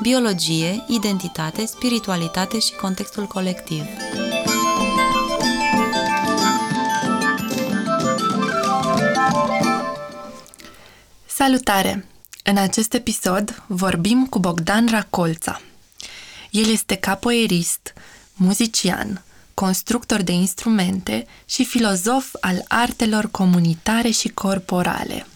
[0.00, 3.82] biologie, identitate, spiritualitate și contextul colectiv.
[11.26, 12.06] Salutare!
[12.44, 15.60] În acest episod vorbim cu Bogdan Racolța.
[16.50, 17.92] El este capoeirist,
[18.34, 25.26] muzician, constructor de instrumente și filozof al artelor comunitare și corporale.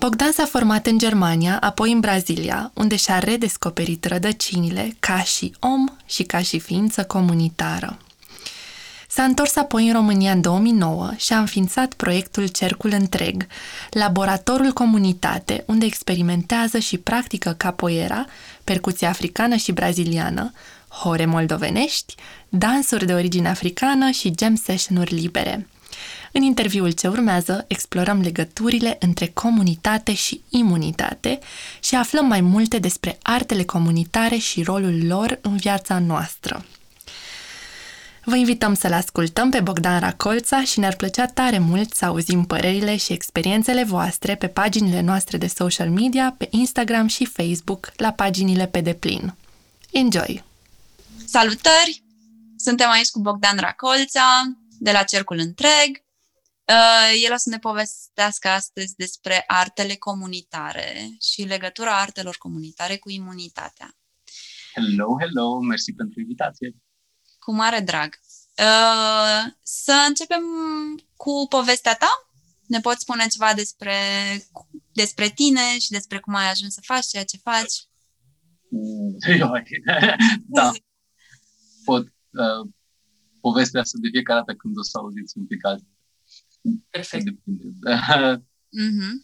[0.00, 5.86] Bogdan s-a format în Germania, apoi în Brazilia, unde și-a redescoperit rădăcinile ca și om
[6.06, 7.98] și ca și ființă comunitară.
[9.08, 13.46] S-a întors apoi în România în 2009 și a înființat proiectul Cercul Întreg,
[13.90, 18.26] laboratorul comunitate unde experimentează și practică capoeira,
[18.64, 20.52] percuție africană și braziliană,
[20.88, 22.14] hore moldovenești,
[22.48, 25.66] dansuri de origine africană și jam session-uri libere.
[26.32, 31.38] În interviul ce urmează, explorăm legăturile între comunitate și imunitate
[31.80, 36.64] și aflăm mai multe despre artele comunitare și rolul lor în viața noastră.
[38.24, 42.96] Vă invităm să-l ascultăm pe Bogdan Racolța și ne-ar plăcea tare mult să auzim părerile
[42.96, 48.66] și experiențele voastre pe paginile noastre de social media, pe Instagram și Facebook, la paginile
[48.66, 49.34] pe deplin.
[49.90, 50.44] Enjoy!
[51.24, 52.02] Salutări!
[52.56, 54.22] Suntem aici cu Bogdan Racolța,
[54.80, 56.04] de la Cercul Întreg.
[56.64, 63.10] Uh, el o să ne povestească astăzi despre artele comunitare și legătura artelor comunitare cu
[63.10, 63.96] imunitatea.
[64.74, 65.60] Hello, hello!
[65.60, 66.76] Mersi pentru invitație!
[67.38, 68.18] Cu mare drag!
[68.58, 70.42] Uh, să începem
[71.16, 72.30] cu povestea ta?
[72.66, 73.96] Ne poți spune ceva despre,
[74.92, 77.74] despre tine și despre cum ai ajuns să faci ceea ce faci?
[80.46, 80.72] da,
[81.84, 82.68] pot uh,
[83.40, 85.84] povestea asta de fiecare dată când o să auziți un pic alt.
[86.90, 87.26] Perfect.
[88.80, 89.14] mm-hmm.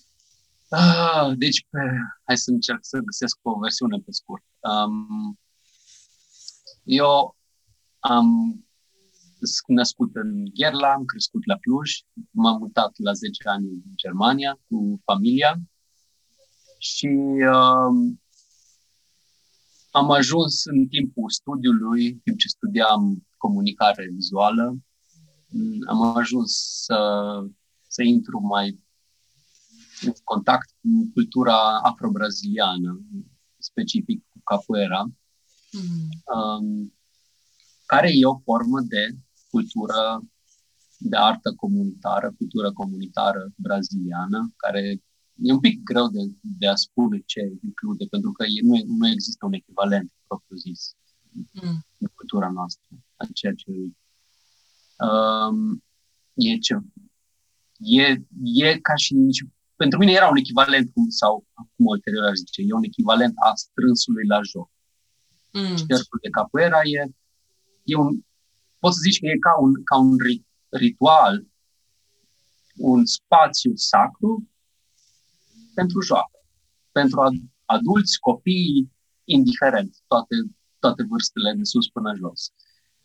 [0.70, 1.78] uh, deci, pe,
[2.24, 4.44] hai să încerc să găsesc o versiune pe scurt.
[4.60, 5.38] Um,
[6.84, 7.36] eu
[7.98, 8.60] am
[9.66, 11.90] născut în Gherla, am crescut la Cluj,
[12.30, 15.60] m-am mutat la 10 ani în Germania cu familia
[16.78, 17.06] și
[17.52, 18.16] uh,
[19.96, 24.76] am ajuns în timpul studiului, în timp ce studiam comunicare vizuală,
[25.88, 26.50] am ajuns
[26.84, 26.98] să,
[27.88, 28.84] să intru mai
[30.00, 33.00] în contact cu cultura afro-braziliană,
[33.58, 36.08] specific cu capoeira, mm.
[36.36, 36.94] um,
[37.86, 39.16] care e o formă de
[39.50, 40.22] cultură
[40.98, 45.02] de artă comunitară, cultură comunitară braziliană, care
[45.42, 49.08] e un pic greu de, de a spune ce include, pentru că e, nu, nu
[49.08, 50.96] există un echivalent propriu-zis
[51.32, 51.86] mm.
[51.98, 53.70] în cultura noastră a ceea ce
[55.06, 55.84] um,
[56.34, 56.74] e ce
[57.78, 59.14] e, e ca și
[59.76, 63.54] pentru mine era un echivalent, cum, sau cum ulterior aș zice, e un echivalent a
[63.54, 64.70] strânsului la joc.
[65.52, 65.76] Mm.
[65.76, 67.10] Cercul de capoeira e,
[67.82, 68.20] e un,
[68.78, 70.16] poți să zici că e ca un, ca un
[70.68, 71.46] ritual,
[72.76, 74.48] un spațiu sacru
[75.78, 76.38] pentru joacă.
[76.92, 77.20] Pentru
[77.64, 78.92] adulți, copii,
[79.24, 80.36] indiferent, toate,
[80.78, 82.52] toate vârstele de sus până jos.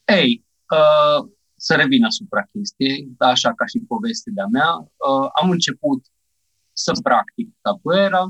[0.06, 0.46] Ei,
[0.78, 6.06] uh, să revin asupra chestiei, așa ca și poveste de-a mea, uh, am început
[6.74, 8.24] să practic capoeira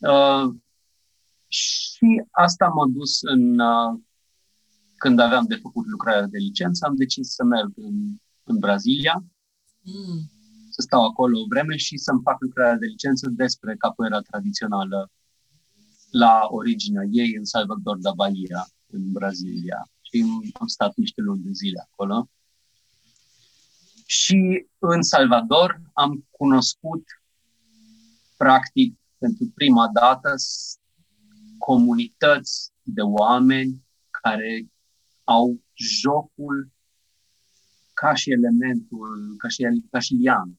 [0.00, 0.54] uh,
[1.46, 4.00] și asta m-a dus în, uh,
[4.96, 7.94] când aveam de făcut lucrarea de licență, am decis să merg în,
[8.44, 9.24] în Brazilia.
[9.80, 10.35] Mm
[10.76, 15.10] să stau acolo o vreme și să-mi fac lucrarea de licență despre capoeira tradițională
[16.10, 19.90] la originea ei în Salvador da Bahia, în Brazilia.
[20.00, 22.28] Și am stat niște luni de zile acolo.
[24.06, 27.04] Și în Salvador am cunoscut,
[28.36, 30.34] practic, pentru prima dată,
[31.58, 34.66] comunități de oameni care
[35.24, 36.70] au jocul
[37.92, 40.58] ca și elementul, ca și, ca și lian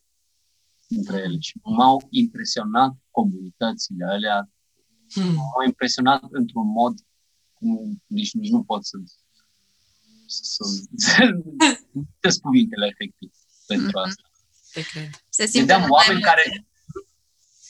[0.87, 4.51] între ele și m-au impresionat comunitățile alea,
[5.13, 5.33] hmm.
[5.33, 6.99] m-au impresionat într-un mod
[7.53, 8.97] cum nici, nici nu pot să
[10.27, 10.63] să,
[12.29, 13.31] să cuvintele efectiv
[13.67, 14.01] pentru hmm.
[14.01, 14.31] asta.
[14.73, 15.09] Te cred.
[15.29, 16.67] Se simte oameni care...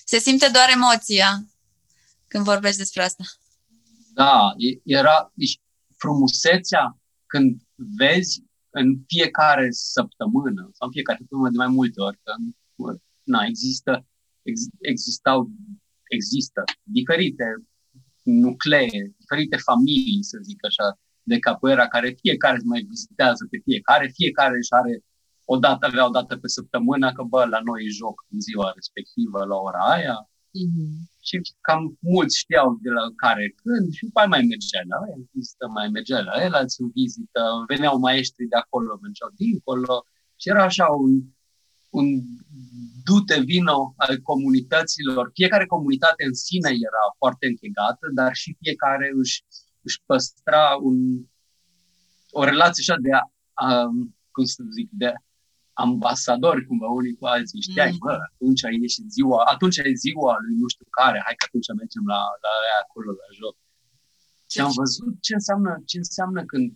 [0.05, 1.47] Se simte doar emoția
[2.27, 3.23] când vorbești despre asta.
[4.13, 4.53] Da,
[4.83, 5.59] era, deci
[5.97, 12.33] frumusețea când vezi în fiecare săptămână, sau în fiecare săptămână de mai multe ori, că
[13.33, 14.05] na, există,
[14.41, 14.57] ex,
[14.91, 15.49] existau,
[16.17, 17.47] există diferite
[18.23, 20.87] nuclee, diferite familii, să zic așa,
[21.23, 25.03] de capoeira, care fiecare mai vizitează pe fiecare, fiecare își are
[25.53, 29.39] o dată, avea o dată pe săptămână, că bă, la noi joc în ziua respectivă,
[29.45, 30.17] la ora aia.
[30.59, 30.93] Mm-hmm.
[31.27, 31.35] Și
[31.67, 35.87] cam mulți știau de la care când și după mai mergea la el, vizită, mai
[35.95, 39.95] mergea la el, alții în vizită, veneau maestri de acolo, mergeau dincolo
[40.39, 41.11] și era așa un,
[41.89, 42.05] un
[43.03, 45.31] dute vino al comunităților.
[45.33, 49.43] Fiecare comunitate în sine era foarte închegată, dar și fiecare își,
[49.81, 50.97] își păstra un,
[52.31, 53.09] o relație așa de,
[53.65, 55.13] um, cum să zic, de
[55.73, 57.61] ambasadori cumva unii cu alții.
[57.61, 57.97] Știai, mm.
[58.03, 61.69] bă, atunci e și ziua, atunci e ziua lui nu știu care, hai că atunci
[61.81, 63.55] mergem la, la aia acolo, la joc.
[64.51, 66.67] Și am văzut ce înseamnă, ce înseamnă când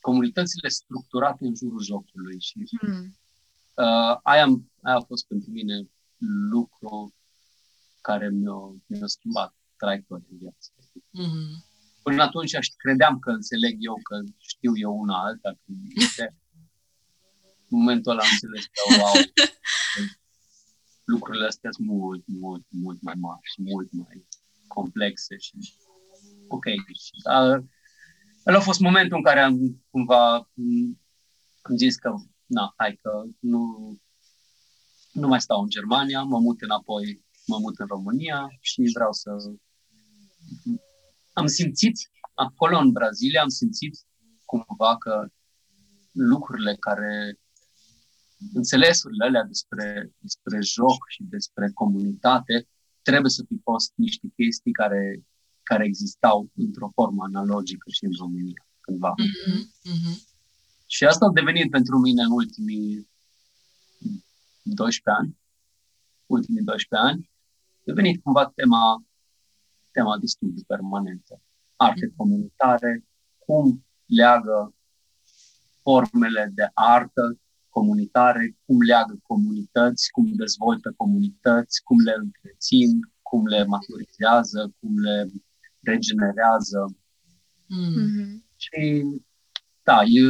[0.00, 3.19] comunitățile structurate în jurul jocului și mm.
[3.80, 4.46] Uh, aia,
[4.82, 5.88] aia a fost pentru mine
[6.50, 7.14] lucru
[8.00, 10.70] care mi-a, mi-a schimbat traiectoria în viață.
[11.10, 11.64] Mm.
[12.02, 15.50] Până atunci credeam că înțeleg eu, că știu eu una alta,
[16.16, 16.34] că
[17.68, 19.14] momentul ăla am înțeles că, wow,
[21.04, 24.26] lucrurile astea sunt mult, mult, mult mai mari și mult mai
[24.66, 25.52] complexe și
[26.48, 26.64] ok.
[27.22, 27.64] Dar
[28.44, 30.50] ăla a fost momentul în care am cumva
[31.62, 32.14] am zis că,
[32.50, 33.62] na, hai că nu,
[35.12, 39.30] nu mai stau în Germania, mă mut înapoi, mă mut în România și vreau să...
[41.32, 41.96] Am simțit,
[42.34, 43.98] acolo în Brazilia, am simțit
[44.44, 45.28] cumva că
[46.12, 47.38] lucrurile care
[48.54, 52.68] înțelesurile alea despre, despre joc și despre comunitate
[53.02, 55.24] trebuie să fi fost niște chestii care,
[55.62, 59.14] care existau într-o formă analogică și în România cândva.
[59.14, 59.60] Mm-hmm.
[59.92, 60.29] Mm-hmm.
[60.92, 63.08] Și asta a devenit pentru mine în ultimii
[64.62, 65.38] 12 ani,
[66.26, 67.30] ultimii 12 ani,
[67.78, 69.04] a devenit cumva tema,
[69.90, 71.42] tema de studiu permanentă.
[71.76, 72.16] Arte mm-hmm.
[72.16, 73.04] comunitare,
[73.38, 74.74] cum leagă
[75.82, 77.38] formele de artă
[77.68, 82.90] comunitare, cum leagă comunități, cum dezvoltă comunități, cum le întrețin,
[83.22, 85.30] cum le maturizează, cum le
[85.80, 86.96] regenerează.
[87.64, 88.46] Mm-hmm.
[88.56, 89.04] Și
[89.82, 90.24] da, e,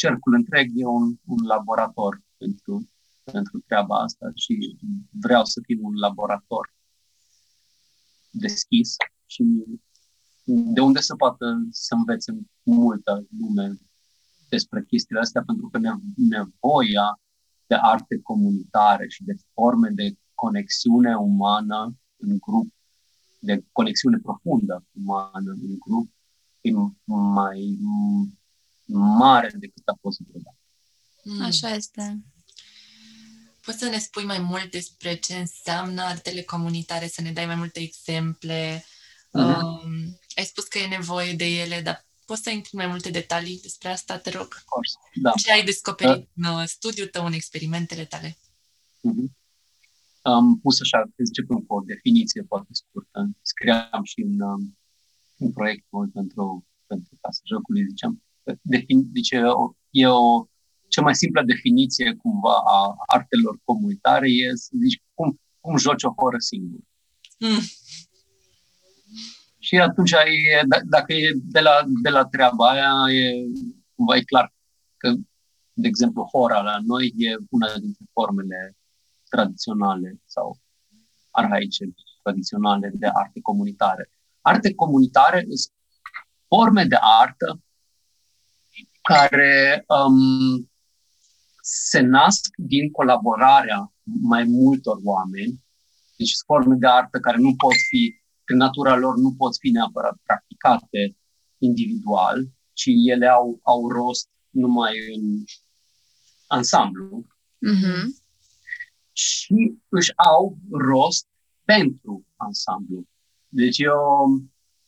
[0.00, 2.88] cercul întreg e un, un laborator pentru,
[3.22, 4.76] pentru treaba asta și
[5.10, 6.74] vreau să fim un laborator
[8.30, 9.42] deschis și
[10.44, 12.32] de unde să poată să învețe
[12.62, 13.78] multă lume
[14.48, 15.78] despre chestiile astea, pentru că
[16.16, 17.20] nevoia
[17.66, 22.72] de arte comunitare și de forme de conexiune umană în grup,
[23.38, 26.10] de conexiune profundă umană în grup,
[26.60, 26.70] e
[27.04, 27.78] mai
[28.92, 30.58] mare decât a fost vreodată.
[31.24, 31.42] Mm.
[31.42, 32.24] Așa este.
[33.64, 37.54] Poți să ne spui mai mult despre ce înseamnă artele comunitare, să ne dai mai
[37.54, 38.84] multe exemple?
[38.84, 39.60] Mm-hmm.
[39.60, 43.60] Um, ai spus că e nevoie de ele, dar Poți să intri mai multe detalii
[43.60, 44.48] despre asta, te rog?
[45.22, 45.30] Da.
[45.30, 46.50] Ce ai descoperit da.
[46.50, 48.28] în uh, studiul tău, în experimentele tale?
[49.08, 49.28] Mm-hmm.
[50.22, 53.30] Am pus așa, începem cu o definiție foarte scurtă.
[53.42, 54.78] Scriam și în, um,
[55.38, 58.22] în proiectul pentru, pentru Casa Jocului, ziceam.
[58.62, 60.46] Defin, deci e o, e o
[60.88, 66.14] cea mai simplă definiție cumva a artelor comunitare e să zici cum, cum joci o
[66.16, 66.80] horă singur.
[67.38, 67.60] Mm.
[69.58, 73.44] Și atunci, e, d- dacă e de la, de la treaba aia, e,
[73.94, 74.54] cumva e clar
[74.96, 75.14] că,
[75.72, 78.76] de exemplu, hora la noi e una dintre formele
[79.28, 80.58] tradiționale sau
[81.30, 81.84] arhaice,
[82.22, 84.10] tradiționale de arte comunitare.
[84.40, 85.74] Arte comunitare sunt
[86.48, 87.60] forme de artă
[89.02, 90.70] care um,
[91.60, 93.92] se nasc din colaborarea
[94.22, 95.64] mai multor oameni,
[96.16, 100.16] deci forme de artă care nu pot fi prin natura lor nu pot fi neapărat
[100.22, 101.16] practicate
[101.58, 105.44] individual, ci ele au, au rost numai în
[106.46, 107.26] ansamblu.
[107.66, 108.04] Mm-hmm.
[109.12, 111.26] Și își au rost
[111.64, 113.04] pentru ansamblu.
[113.48, 113.98] Deci eu,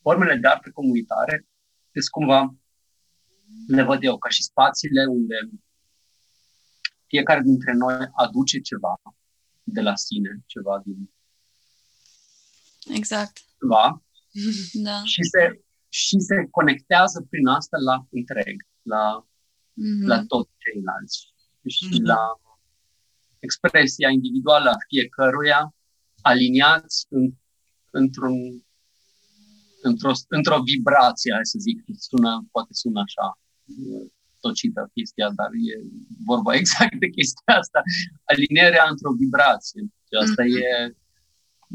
[0.00, 1.46] formele de artă comunitare
[1.92, 2.54] sunt cumva,
[3.66, 5.34] le văd eu ca și spațiile unde
[7.06, 9.00] fiecare dintre noi aduce ceva
[9.62, 11.10] de la sine, ceva din
[12.94, 14.02] Exact ceva
[14.88, 15.02] da.
[15.04, 20.06] și, se, și se conectează prin asta la întreg, la, mm-hmm.
[20.06, 21.34] la toți ceilalți
[21.66, 22.06] și mm-hmm.
[22.12, 22.40] la
[23.38, 25.74] expresia individuală a fiecăruia
[26.20, 27.32] aliniați în,
[27.90, 28.34] într-un
[29.82, 33.38] într-o, într-o vibrație, hai să zic, sună, poate sună așa
[34.40, 35.74] tocită chestia, dar e
[36.24, 37.80] vorba exact de chestia asta.
[38.24, 39.82] Alinierea într-o vibrație.
[40.08, 40.62] Și asta mm-hmm.
[40.62, 40.96] e,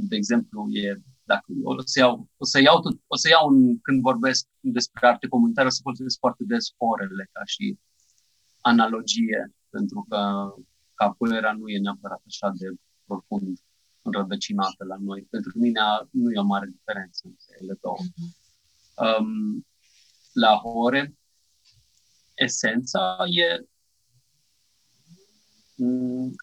[0.09, 3.81] de exemplu, e dacă o să iau, o să iau, tot, o să iau un,
[3.81, 7.79] când vorbesc despre arte comunitară, o să folosesc foarte des orele ca și
[8.61, 10.19] analogie, pentru că
[10.93, 12.67] capoeira nu e neapărat așa de
[13.05, 13.57] profund
[14.01, 15.21] înrădăcinată la noi.
[15.29, 15.79] Pentru mine
[16.11, 17.97] nu e o mare diferență între ele două.
[18.01, 18.45] Mm-hmm.
[19.03, 19.65] Um,
[20.33, 21.16] la ore,
[22.37, 23.65] esența e
[25.75, 26.35] um,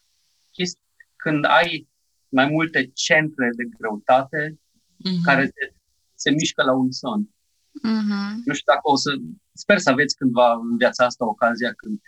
[0.50, 0.82] chesti-
[1.16, 1.88] când ai
[2.28, 5.22] mai multe centre de greutate mm-hmm.
[5.22, 5.74] care se,
[6.14, 7.28] se mișcă la unison.
[7.78, 8.34] Mm-hmm.
[8.44, 9.10] Nu știu dacă o să...
[9.52, 12.00] Sper să aveți cândva în viața asta ocazia când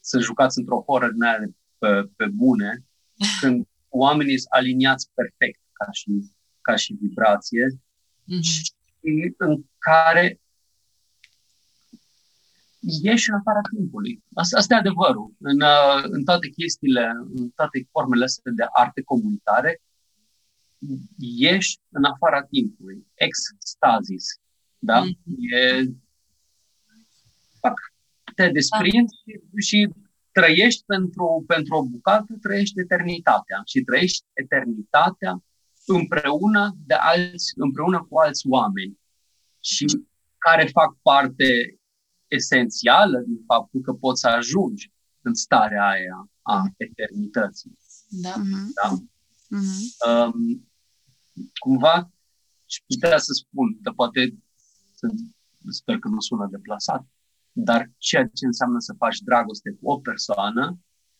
[0.00, 1.38] să jucați într-o horă din aia
[1.78, 2.84] pe, pe bune,
[3.40, 6.10] când oamenii sunt aliniați perfect ca și,
[6.60, 8.40] ca și vibrație mm-hmm.
[8.40, 8.72] și
[9.36, 10.40] în care
[13.02, 14.22] ieși în afara timpului.
[14.34, 15.34] Asta, asta e adevărul.
[15.38, 15.60] În,
[16.02, 19.82] în toate chestiile, în toate formele astea de arte comunitare,
[21.18, 23.06] ieși în afara timpului.
[23.14, 24.24] Extazis.
[24.78, 25.02] Da?
[25.02, 25.36] Mm-hmm.
[25.50, 25.84] E,
[27.60, 27.74] fac,
[28.34, 29.60] te desprinzi da.
[29.60, 29.88] și, și
[30.32, 35.42] trăiești pentru, pentru o bucată, trăiești eternitatea și trăiești eternitatea
[35.86, 38.98] împreună, de alți, împreună cu alți oameni
[39.60, 39.84] și
[40.38, 41.78] care fac parte
[42.34, 47.78] esențială din faptul că poți să ajungi în starea aia a eternității.
[48.08, 48.34] Da.
[48.82, 48.96] da?
[48.96, 49.80] Mm-hmm.
[50.08, 50.68] Um,
[51.58, 52.10] cumva
[52.66, 54.38] și putea să spun, dar poate
[55.68, 57.06] sper că nu sună deplasat,
[57.52, 60.64] dar ceea ce înseamnă să faci dragoste cu o persoană,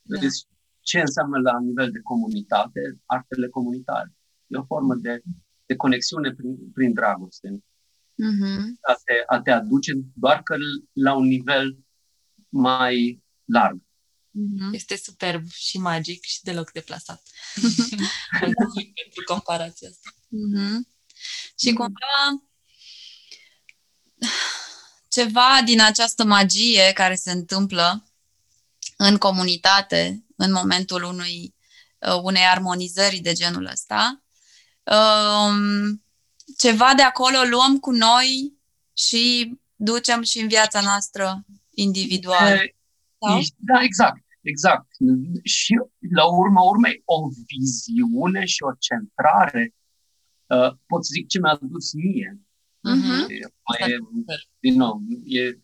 [0.03, 0.15] da.
[0.15, 0.49] vedeți
[0.81, 4.15] ce înseamnă la nivel de comunitate, artele comunitare.
[4.47, 5.23] E o formă de,
[5.67, 7.65] de conexiune prin, prin dragoste.
[8.15, 8.61] Uh-huh.
[8.81, 10.57] A, te, a te aduce doar că
[10.93, 11.79] la un nivel
[12.49, 13.77] mai larg.
[13.77, 14.73] Uh-huh.
[14.73, 17.23] Este superb și magic și deloc deplasat.
[18.41, 20.11] pentru comparația asta.
[20.11, 20.93] Uh-huh.
[21.59, 22.45] Și cumva
[25.09, 28.13] ceva din această magie care se întâmplă
[28.97, 31.55] în comunitate în momentul unui,
[31.99, 34.23] uh, unei armonizări de genul ăsta.
[34.83, 36.04] Um,
[36.59, 38.59] ceva de acolo luăm cu noi
[38.93, 42.61] și ducem și în viața noastră individuală.
[43.57, 44.25] Da, exact.
[44.45, 44.87] Exact.
[45.43, 45.81] Și
[46.15, 49.75] la urma urmei, o viziune și o centrare,
[50.47, 52.41] uh, pot să zic ce mi-a dus mie.
[52.91, 53.27] Uh-huh.
[53.69, 53.97] Mai e,
[54.59, 55.59] din nou, e,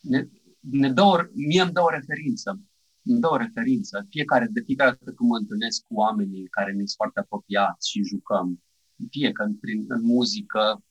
[0.00, 0.28] ne,
[0.60, 2.60] ne dă o, mie îmi dă o referință.
[3.02, 4.06] Îmi dă o referință.
[4.10, 8.02] Fiecare, de fiecare dată când mă întâlnesc cu oamenii care mi sunt foarte apropiați și
[8.02, 8.63] jucăm,
[9.10, 10.84] fie că în, prin, în muzică,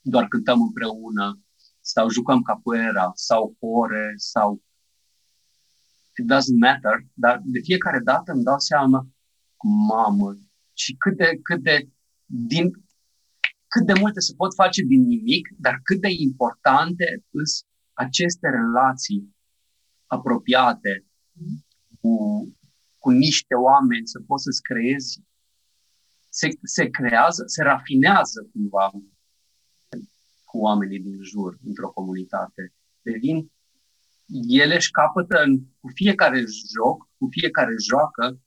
[0.00, 1.40] doar cântăm împreună,
[1.80, 4.62] sau jucăm capoeira, sau ore, sau
[6.18, 9.06] it doesn't matter, dar de fiecare dată îmi dau seama,
[9.88, 10.36] mamă,
[10.72, 11.88] și cât de, cât de,
[12.24, 12.70] din,
[13.68, 19.36] cât de multe se pot face din nimic, dar cât de importante sunt aceste relații
[20.06, 21.06] apropiate
[22.00, 22.14] cu,
[22.98, 25.22] cu niște oameni, să poți să-ți creezi,
[26.30, 28.90] se, se creează, se rafinează cumva
[30.44, 32.74] cu oamenii din jur, într-o comunitate.
[33.02, 33.50] Devin
[34.48, 36.38] ele își capătă în, cu fiecare
[36.74, 38.40] joc, cu fiecare joacă,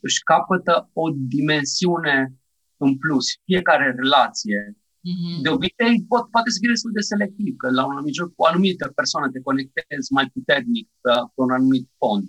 [0.00, 2.34] își capătă o dimensiune
[2.76, 4.60] în plus, fiecare relație.
[4.76, 5.42] Mm-hmm.
[5.42, 8.42] De obicei, pot, poate să fie destul de selectiv, că la un anumit joc, cu
[8.42, 12.24] o anumită persoană te conectezi mai puternic pe, pe un anumit fond.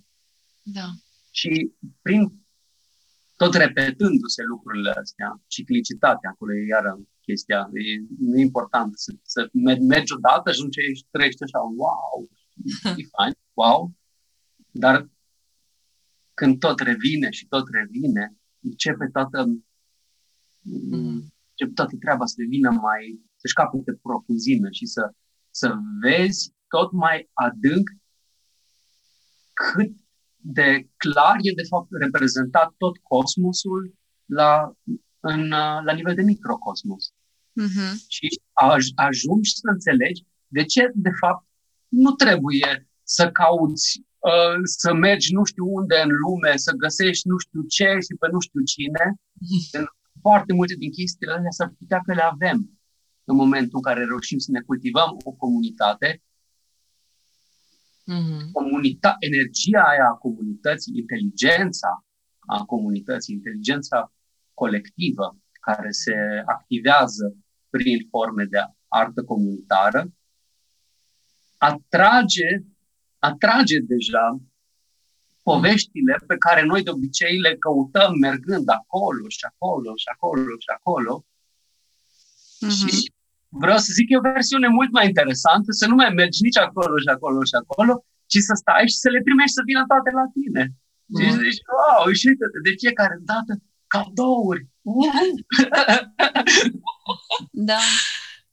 [0.61, 0.87] Da.
[1.31, 1.71] Și
[2.01, 2.44] prin
[3.35, 9.49] tot repetându-se lucrurile astea, ciclicitatea, acolo e iară chestia, e, nu e important să, să
[9.87, 12.29] mergi odată și atunci ești, trăiești așa, wow,
[12.97, 13.91] e fain, wow,
[14.71, 15.09] dar
[16.33, 19.45] când tot revine și tot revine, începe toată,
[20.59, 21.33] mm.
[21.49, 25.11] începe toată treaba să devină mai, să-și capete profunzime și să,
[25.49, 27.89] să vezi tot mai adânc
[29.53, 29.91] cât
[30.47, 33.93] de clar e de fapt reprezentat tot cosmosul
[34.25, 34.73] la,
[35.19, 35.47] în,
[35.87, 37.13] la nivel de microcosmos.
[37.61, 37.91] Mm-hmm.
[38.07, 41.45] Și aj, ajungi să înțelegi de ce, de fapt,
[41.87, 47.37] nu trebuie să cauți uh, să mergi nu știu unde în lume, să găsești nu
[47.37, 49.03] știu ce și pe nu știu cine.
[49.15, 49.85] Mm-hmm.
[50.21, 52.57] Foarte multe din chestiile astea s-ar putea că le avem
[53.23, 56.21] în momentul în care reușim să ne cultivăm o comunitate.
[58.05, 58.51] Mm-hmm.
[58.51, 62.05] Comunita- energia aia a comunității, inteligența
[62.39, 64.13] a comunității, inteligența
[64.53, 66.13] colectivă care se
[66.45, 67.35] activează
[67.69, 68.57] prin forme de
[68.87, 70.11] artă comunitară,
[71.57, 72.49] atrage,
[73.19, 74.39] atrage deja
[75.43, 80.69] poveștile pe care noi de obicei le căutăm mergând acolo și acolo și acolo și
[80.77, 81.25] acolo.
[82.65, 82.69] Mm-hmm.
[82.69, 83.13] Și
[83.63, 86.95] vreau să zic, e o versiune mult mai interesantă, să nu mai mergi nici acolo
[87.03, 87.93] și acolo și acolo,
[88.31, 90.63] ci să stai și să le primești să vină toate la tine.
[91.05, 91.17] Mm.
[91.21, 92.27] Și zici, wow, și
[92.65, 93.51] de fiecare dată
[93.93, 94.63] cadouri.
[97.69, 97.81] da.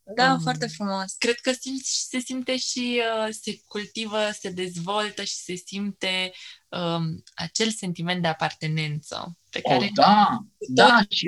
[0.04, 1.14] Da, um, foarte frumos.
[1.18, 6.32] Cred că simți, se simte și uh, se cultivă, se dezvoltă și se simte
[6.68, 11.26] um, acel sentiment de apartenență pe oh, care da, da, și,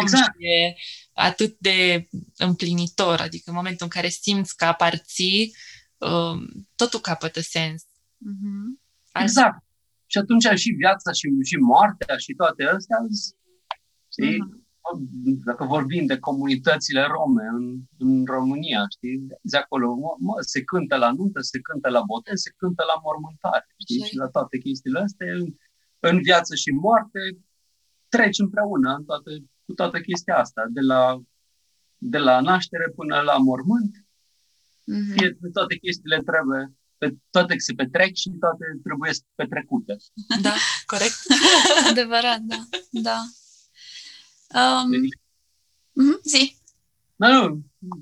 [0.00, 0.24] exact.
[0.24, 0.74] și e
[1.12, 5.56] atât de împlinitor, adică în momentul în care simți că aparții,
[5.96, 7.82] um, totul capătă sens.
[7.82, 8.82] Mm-hmm.
[9.22, 9.64] Exact.
[10.06, 12.98] Și atunci și viața și, și moartea și toate astea,
[14.12, 14.34] știi?
[14.34, 14.65] Mm-hmm
[15.44, 17.64] dacă vorbim de comunitățile rome în,
[17.98, 22.52] în România, știi, de acolo mă, se cântă la nuntă, se cântă la botez, se
[22.56, 25.46] cântă la mormântare, știi, și la toate chestiile astea, în,
[26.00, 27.20] în viață și moarte,
[28.08, 29.30] treci împreună în toate,
[29.66, 31.20] cu toată chestia asta, de la,
[31.98, 35.14] de la naștere până la mormânt, mm-hmm.
[35.16, 39.96] fie toate chestiile trebuie pe, toate se petrec și toate trebuie petrecute.
[40.42, 40.54] Da,
[40.86, 41.18] corect.
[41.90, 42.60] Adevărat, da.
[42.90, 43.18] da.
[44.54, 46.56] Um, mm-hmm, zi.
[47.16, 47.62] Nu, nu.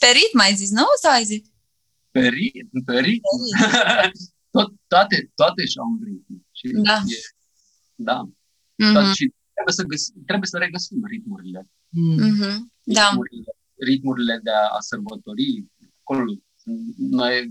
[0.00, 0.84] pe ritm ai zis, nu?
[1.02, 1.42] Sau ai zis?
[2.10, 3.24] Pe ritm, pe ritm.
[4.54, 6.46] Tot, toate, toate și-au un ritm.
[6.52, 7.02] Și da.
[7.06, 7.18] E,
[7.94, 8.28] da.
[8.28, 8.92] Mm-hmm.
[8.92, 11.68] Toate, și trebuie să, găs- trebuie să regăsim ritmurile.
[11.68, 12.56] Mm-hmm.
[12.82, 13.08] Da.
[13.08, 13.52] Ritmurile,
[13.88, 15.64] ritmurile de a, a sărbători.
[16.00, 16.32] Acolo,
[16.96, 17.50] noi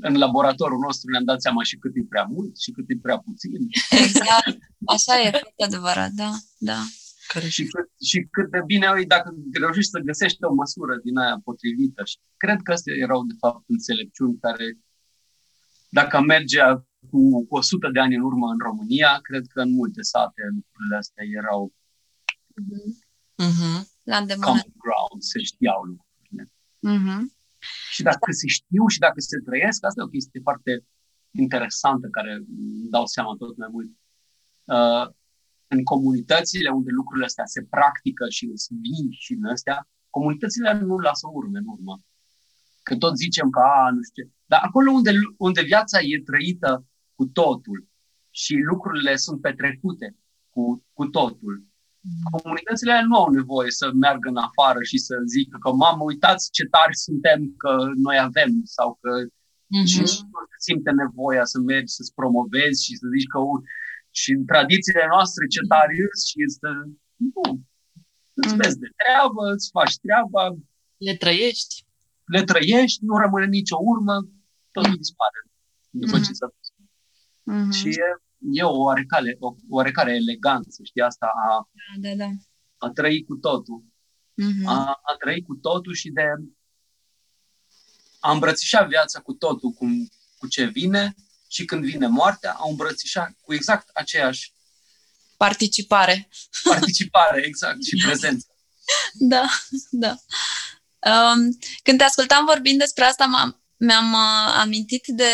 [0.00, 3.18] în laboratorul nostru ne-am dat seama și cât e prea mult și cât e prea
[3.18, 3.60] puțin.
[4.04, 4.58] Exact,
[4.94, 6.80] așa e, foarte adevărat, da, da.
[7.32, 11.16] Care și, cât, și cât de bine e dacă reușești să găsești o măsură din
[11.16, 12.04] aia potrivită.
[12.04, 14.66] Și cred că astea erau, de fapt, înțelepciuni care,
[15.88, 20.42] dacă mergea cu 100 de ani în urmă în România, cred că în multe sate
[20.54, 21.72] lucrurile astea erau
[23.44, 23.78] mm-hmm.
[24.02, 24.46] la îndemână.
[24.46, 26.44] common ground, se știau lucrurile.
[26.90, 27.35] Mm-hmm.
[27.90, 30.72] Și dacă se știu și dacă se trăiesc, asta e o chestie foarte
[31.30, 33.90] interesantă care îmi dau seama tot mai mult.
[34.64, 35.06] Uh,
[35.68, 40.98] în comunitățile unde lucrurile astea se practică și sunt vii și în astea, comunitățile nu
[40.98, 42.00] lasă urme în urmă.
[42.82, 44.30] Că tot zicem că, a, nu știu ce.
[44.46, 47.88] Dar acolo unde, unde viața e trăită cu totul
[48.30, 50.16] și lucrurile sunt petrecute
[50.50, 51.64] cu, cu totul,
[52.36, 56.64] Comunitățile nu au nevoie să meargă în afară și să zică că, mamă, uitați ce
[56.74, 57.72] tari suntem că
[58.06, 59.90] noi avem sau că mm-hmm.
[59.92, 60.00] și
[60.32, 63.38] nu simte nevoia să mergi să-ți promovezi și să zici că
[64.20, 65.96] și în tradițiile noastre ce tari
[66.28, 66.68] și este...
[67.34, 67.44] Nu.
[68.38, 68.60] Îți mm-hmm.
[68.62, 70.42] vezi de treabă, îți faci treaba.
[71.06, 71.74] Le trăiești.
[72.34, 74.16] Le trăiești, nu rămâne nicio urmă,
[74.74, 75.04] totul mm-hmm.
[75.04, 75.40] dispare
[76.02, 76.26] după mm-hmm.
[76.26, 76.48] ce s-a
[77.50, 77.70] mm-hmm.
[77.78, 78.08] Și e
[78.52, 81.68] e o oarecare, o oarecare eleganță, știi, asta a,
[82.00, 82.30] da, da.
[82.76, 83.84] a trăi cu totul.
[84.42, 84.64] Uh-huh.
[84.64, 86.22] A, a trăi cu totul și de
[88.20, 89.86] a îmbrățișa viața cu totul, cu,
[90.38, 91.14] cu ce vine
[91.48, 94.52] și când vine moartea, a îmbrățișa cu exact aceeași
[95.36, 96.28] participare.
[96.62, 98.46] Participare, exact, și prezență.
[99.12, 99.46] Da,
[99.90, 100.16] da.
[101.00, 105.30] Um, când te ascultam vorbind despre asta, m-am, mi-am uh, amintit de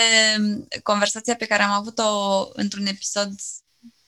[0.83, 3.31] conversația pe care am avut-o într-un episod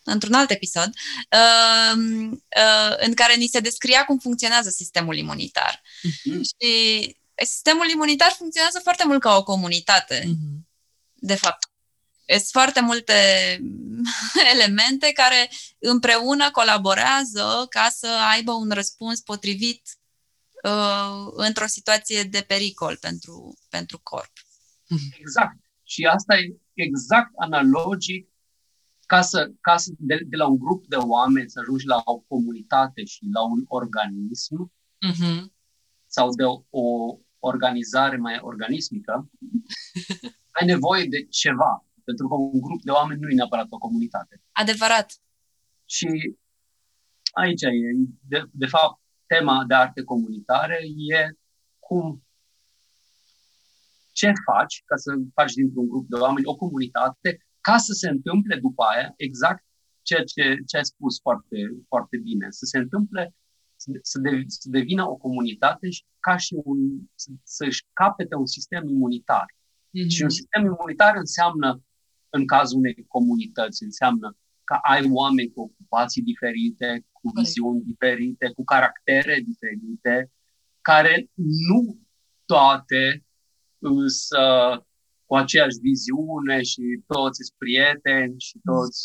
[0.05, 0.93] într-un alt episod,
[1.31, 5.83] uh, uh, în care ni se descria cum funcționează sistemul imunitar.
[5.83, 6.41] Uh-huh.
[6.41, 10.65] Și sistemul imunitar funcționează foarte mult ca o comunitate, uh-huh.
[11.15, 11.69] de fapt.
[12.27, 13.15] Sunt foarte multe
[14.53, 19.83] elemente care împreună colaborează ca să aibă un răspuns potrivit
[20.65, 24.33] uh, într-o situație de pericol pentru, pentru corp.
[25.19, 25.57] Exact.
[25.83, 28.29] Și asta e exact analogic
[29.07, 32.19] ca să, ca să de, de la un grup de oameni să ajungi la o
[32.19, 34.73] comunitate și la un organism
[35.11, 35.43] uh-huh.
[36.07, 39.31] sau de o, o organizare mai organismică,
[40.59, 41.87] ai nevoie de ceva.
[42.05, 44.43] Pentru că un grup de oameni nu e neapărat o comunitate.
[44.53, 45.13] Adevărat.
[45.85, 46.37] Și
[47.33, 47.69] aici e,
[48.29, 51.37] de, de fapt, tema de arte comunitare e
[51.79, 52.25] cum
[54.13, 58.57] ce faci ca să faci dintr-un grup de oameni o comunitate ca să se întâmple
[58.57, 59.65] după aia exact
[60.03, 61.57] ceea ce, ce ai spus foarte,
[61.89, 63.35] foarte bine, să se întâmple
[64.03, 66.79] să, de, să devină o comunitate și ca și un,
[67.15, 69.47] să, să-și capete un sistem imunitar.
[69.47, 70.09] Mm-hmm.
[70.09, 71.83] Și un sistem imunitar înseamnă,
[72.29, 78.65] în cazul unei comunități, înseamnă că ai oameni cu ocupații diferite, cu viziuni diferite, cu
[78.65, 80.33] caractere diferite,
[80.81, 81.31] care
[81.69, 81.99] nu
[82.45, 83.25] toate
[84.07, 84.43] să
[85.27, 89.01] cu aceeași viziune și toți sunt prieteni și toți...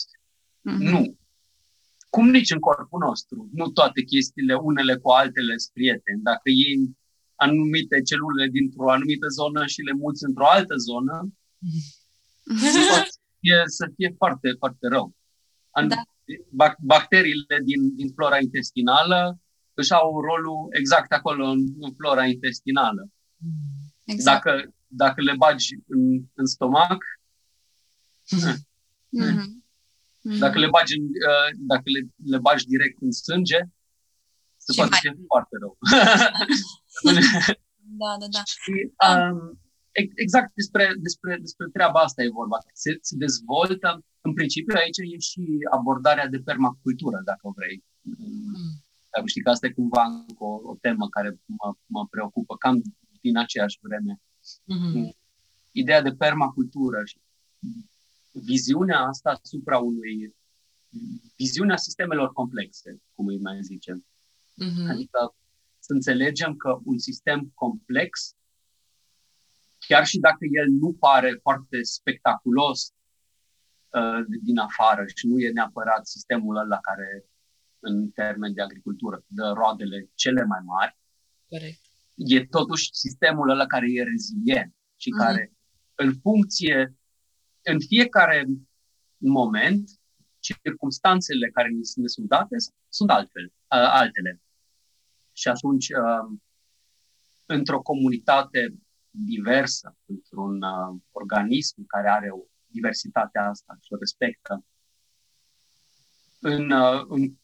[0.69, 0.89] Mm-hmm.
[0.93, 1.01] Nu.
[2.09, 3.49] Cum nici în corpul nostru.
[3.59, 6.21] Nu toate chestiile, unele cu altele, sunt prieteni.
[6.29, 6.77] Dacă iei
[7.45, 12.89] anumite celule dintr-o anumită zonă și le muți într-o altă zonă, mm-hmm.
[12.89, 15.07] poate fie, să fie foarte, foarte rău.
[15.87, 15.95] Da.
[16.79, 19.39] Bacteriile din, din flora intestinală
[19.73, 23.09] își au rolul exact acolo în, în flora intestinală.
[23.37, 23.79] Mm.
[24.05, 24.43] Exact.
[24.43, 26.01] Dacă, dacă le bagi în,
[26.33, 27.03] în stomac,
[28.35, 28.57] mm-hmm.
[30.39, 33.59] dacă le bagi, în, uh, dacă le, le bagi direct în sânge,
[34.57, 35.77] se poate fi foarte rău.
[38.01, 38.41] da, da, da.
[38.43, 39.59] Și, um,
[40.15, 42.57] exact despre, despre, despre treaba asta e vorba.
[42.73, 47.83] Se, se dezvoltă, în principiu aici e și abordarea de permacultură, dacă vrei.
[48.01, 48.83] Mm.
[49.11, 52.81] Dacă știi că asta e cumva o, o temă care mă, mă preocupă cam
[53.21, 54.21] din aceeași vreme.
[54.21, 55.17] Mm-hmm.
[55.71, 57.17] Ideea de permacultură și
[58.31, 60.35] viziunea asta asupra unui
[61.35, 64.05] viziunea sistemelor complexe, cum îi mai zicem.
[64.63, 64.89] Mm-hmm.
[64.89, 65.35] Adică
[65.79, 68.35] să înțelegem că un sistem complex,
[69.89, 72.79] chiar și dacă el nu pare foarte spectaculos
[73.89, 77.25] uh, din afară și nu e neapărat sistemul ăla care,
[77.79, 80.97] în termen de agricultură, dă roadele cele mai mari,
[81.47, 81.79] Corect.
[82.15, 85.25] e totuși sistemul ăla care e rezilient și mm-hmm.
[85.25, 85.53] care,
[85.95, 86.95] în funcție,
[87.61, 88.45] în fiecare
[89.17, 89.89] moment,
[90.39, 92.55] circumstanțele care ne sunt date
[92.89, 94.41] sunt altfel, altele.
[95.31, 95.87] Și atunci,
[97.45, 98.73] într-o comunitate
[99.09, 100.59] diversă, într-un
[101.11, 104.65] organism care are o diversitate asta și o respectă,
[106.39, 106.71] în,
[107.07, 107.37] în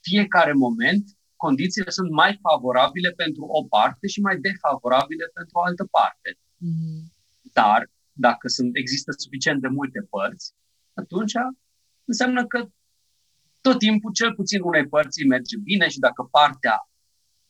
[0.00, 1.04] fiecare moment,
[1.36, 6.38] condițiile sunt mai favorabile pentru o parte și mai defavorabile pentru o altă parte.
[6.56, 7.12] Mm.
[7.52, 10.54] Dar, dacă sunt, există suficient de multe părți,
[10.94, 11.32] atunci
[12.04, 12.68] înseamnă că
[13.60, 16.90] tot timpul, cel puțin unei părți merge bine și dacă partea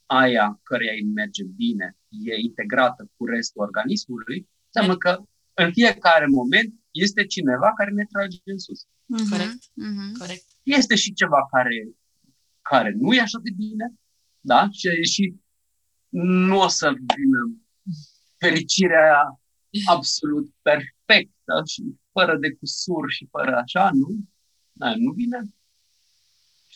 [0.07, 5.23] aia căreia îi merge bine e integrată cu restul organismului, înseamnă că
[5.55, 8.85] în fiecare moment este cineva care ne trage în sus.
[8.85, 9.31] Mm-hmm.
[9.31, 9.63] Corect.
[9.85, 10.19] Mm-hmm.
[10.19, 10.45] Corect.
[10.63, 11.91] Este și ceva care,
[12.63, 13.95] care nu e așa de bine,
[14.41, 14.69] da?
[14.71, 15.35] Și, și
[16.49, 17.41] nu o să vină
[18.39, 19.41] fericirea
[19.85, 24.09] absolut perfectă și fără de cusur și fără așa, nu?
[24.73, 25.41] Da, nu vine.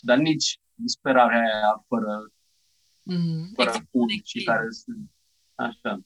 [0.00, 2.32] Dar nici disperarea aia fără,
[3.02, 5.10] mm, fără exact, punct și care sunt
[5.54, 6.00] așa.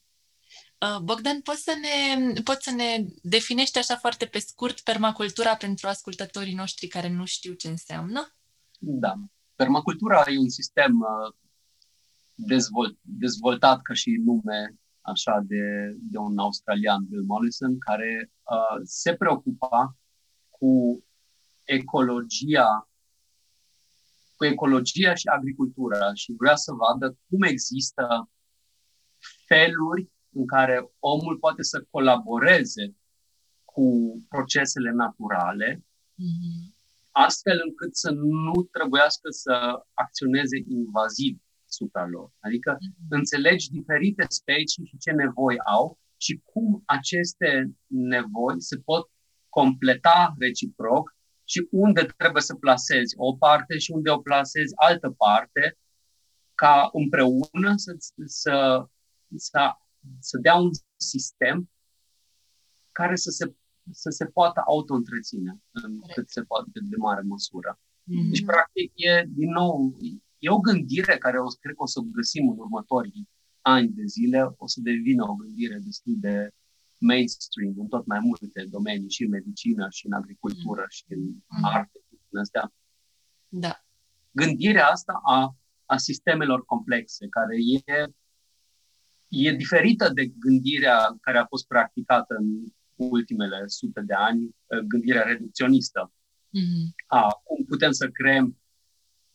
[0.79, 5.87] Uh, Bogdan, poți să, ne, poți să ne definești așa foarte pe scurt permacultura pentru
[5.87, 8.33] ascultătorii noștri care nu știu ce înseamnă?
[8.79, 9.13] Da.
[9.55, 11.33] Permacultura e un sistem uh,
[12.35, 19.15] dezvolt, dezvoltat ca și nume așa de, de un australian, Bill Mollison, care uh, se
[19.15, 19.95] preocupa
[20.49, 21.03] cu
[21.63, 22.89] ecologia
[24.39, 28.29] cu ecologia și agricultura și vrea să vadă cum există
[29.49, 32.95] feluri în care omul poate să colaboreze
[33.65, 33.87] cu
[34.29, 36.57] procesele naturale, mm-hmm.
[37.11, 39.55] astfel încât să nu trebuiască să
[39.93, 42.31] acționeze invaziv asupra lor.
[42.39, 43.07] Adică mm-hmm.
[43.09, 49.09] înțelegi diferite specii și ce nevoi au și cum aceste nevoi se pot
[49.49, 55.77] completa reciproc și unde trebuie să placezi o parte și unde o placezi altă parte,
[56.55, 58.85] ca împreună să, să,
[59.35, 59.71] să,
[60.19, 61.69] să dea un sistem
[62.91, 63.55] care să se,
[63.91, 67.79] să se poată auto-întreține în cât se poate de mare măsură.
[67.79, 68.29] Mm-hmm.
[68.29, 69.97] Deci, practic, e, din nou,
[70.39, 73.29] e o gândire care o, cred că o să o găsim în următorii
[73.61, 76.49] ani de zile, o să devină o gândire destul de
[76.99, 81.63] mainstream în tot mai multe domenii, și în medicină, și în agricultură, și în mm.
[81.63, 82.73] artă, în astea.
[83.47, 83.83] Da.
[84.31, 88.11] Gândirea asta a, a sistemelor complexe, care e,
[89.29, 92.47] e diferită de gândirea care a fost practicată în
[92.95, 94.55] ultimele sute de ani,
[94.87, 96.11] gândirea reducționistă.
[96.57, 96.85] Mm-hmm.
[97.07, 98.57] A, cum putem să creăm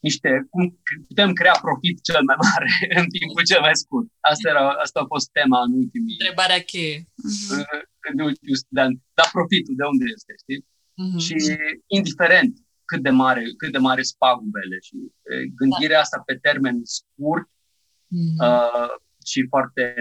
[0.06, 0.62] niște, cum
[1.08, 4.08] putem crea profit cel mai mare în timpul cel mai scurt.
[4.32, 6.16] Asta, era, asta a fost tema în ultimii...
[6.18, 6.96] Întrebarea cheie.
[7.54, 7.62] În,
[8.10, 8.96] în ultimii de ani.
[9.18, 10.60] Dar profitul de unde este, știi?
[11.02, 11.20] Uh-huh.
[11.24, 11.34] Și
[11.98, 12.52] indiferent
[12.90, 14.96] cât de mare, cât de mare spagubele și
[15.60, 16.04] gândirea da.
[16.04, 18.38] asta pe termen scurt uh-huh.
[18.46, 18.92] uh,
[19.24, 19.94] și foarte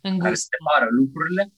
[0.00, 0.22] Îngustă.
[0.22, 1.52] care separă lucrurile,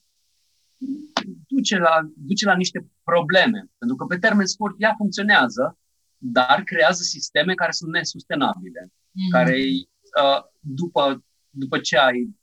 [1.48, 3.70] duce la, duce la niște probleme.
[3.78, 5.78] Pentru că pe termen scurt ea funcționează,
[6.16, 9.30] dar creează sisteme care sunt nesustenabile, mm-hmm.
[9.30, 9.56] care
[10.22, 12.38] uh, după, după ce ai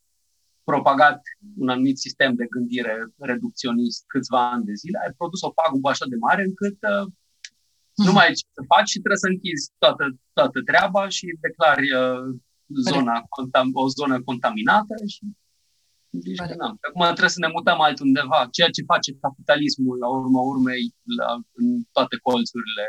[0.64, 1.22] propagat
[1.58, 6.06] un anumit sistem de gândire reducționist câțiva ani de zile, ai produs o pagubă așa
[6.10, 8.06] de mare încât uh, mm-hmm.
[8.06, 11.88] nu mai ai ce să faci și trebuie să închizi toată, toată treaba și declari
[12.02, 12.36] uh,
[12.90, 15.24] zona, contam, o zonă contaminată și
[16.10, 16.40] deci,
[16.88, 20.84] Acum trebuie să ne mutăm altundeva, ceea ce face capitalismul la urma urmei
[21.18, 21.30] la,
[21.62, 22.86] în toate colțurile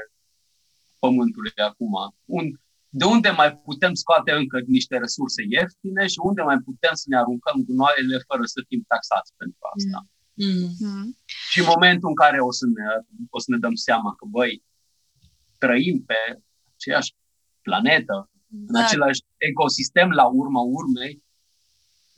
[0.99, 1.95] pământului acum.
[2.25, 2.45] Un,
[3.01, 7.17] de unde mai putem scoate încă niște resurse ieftine și unde mai putem să ne
[7.17, 9.99] aruncăm gunoaiele fără să fim taxați pentru asta.
[10.45, 10.71] Mm.
[10.88, 11.09] Mm.
[11.51, 12.87] Și în momentul în care o să, ne,
[13.37, 14.62] o să ne dăm seama că, băi,
[15.59, 16.21] trăim pe
[16.75, 17.11] aceeași
[17.62, 18.79] planetă, da.
[18.79, 21.15] în același ecosistem la urma urmei,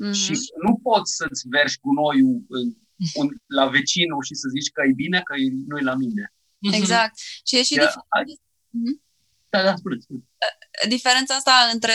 [0.01, 0.12] mm-hmm.
[0.23, 0.33] și
[0.64, 2.66] nu poți să-ți vergi gunoiul în,
[3.14, 5.35] un, la vecinul și să zici că e bine, că
[5.66, 6.33] nu e la mine.
[6.61, 7.14] Exact.
[7.47, 8.43] Și e și de, dif-
[8.77, 9.09] mm-hmm.
[9.51, 10.21] Da, da, spune, spune.
[10.88, 11.93] Diferența asta între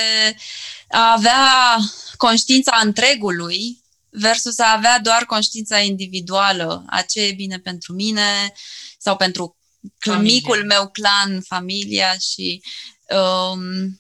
[0.90, 1.78] a avea
[2.18, 8.54] conștiința întregului versus a avea doar conștiința individuală, a ce e bine pentru mine
[8.98, 9.58] sau pentru
[9.98, 10.34] Familie.
[10.34, 12.62] micul meu clan, familia și
[13.10, 14.00] um,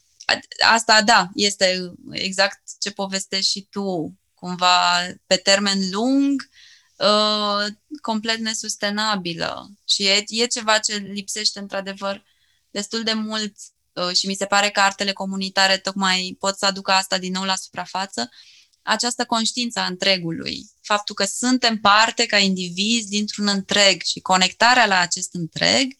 [0.69, 6.49] asta, da, este exact ce povestești și tu, cumva pe termen lung,
[6.97, 9.69] uh, complet nesustenabilă.
[9.87, 12.23] Și e, e ceva ce lipsește într-adevăr
[12.71, 13.55] destul de mult
[13.93, 17.43] uh, și mi se pare că artele comunitare tocmai pot să aducă asta din nou
[17.43, 18.29] la suprafață,
[18.81, 24.99] această conștiință a întregului, faptul că suntem parte ca indivizi dintr-un întreg și conectarea la
[24.99, 25.91] acest întreg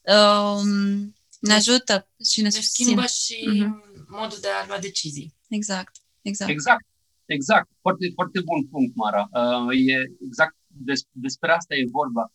[0.00, 4.06] um, ne ajută și ne, ne schimbă și uh-huh.
[4.08, 5.34] modul de a lua decizii.
[5.48, 6.50] Exact, exact.
[6.50, 6.86] Exact,
[7.26, 7.68] exact.
[7.80, 9.28] Foarte, foarte bun punct, Mara.
[9.32, 9.96] Uh, e
[10.26, 12.32] exact des, despre asta e vorba.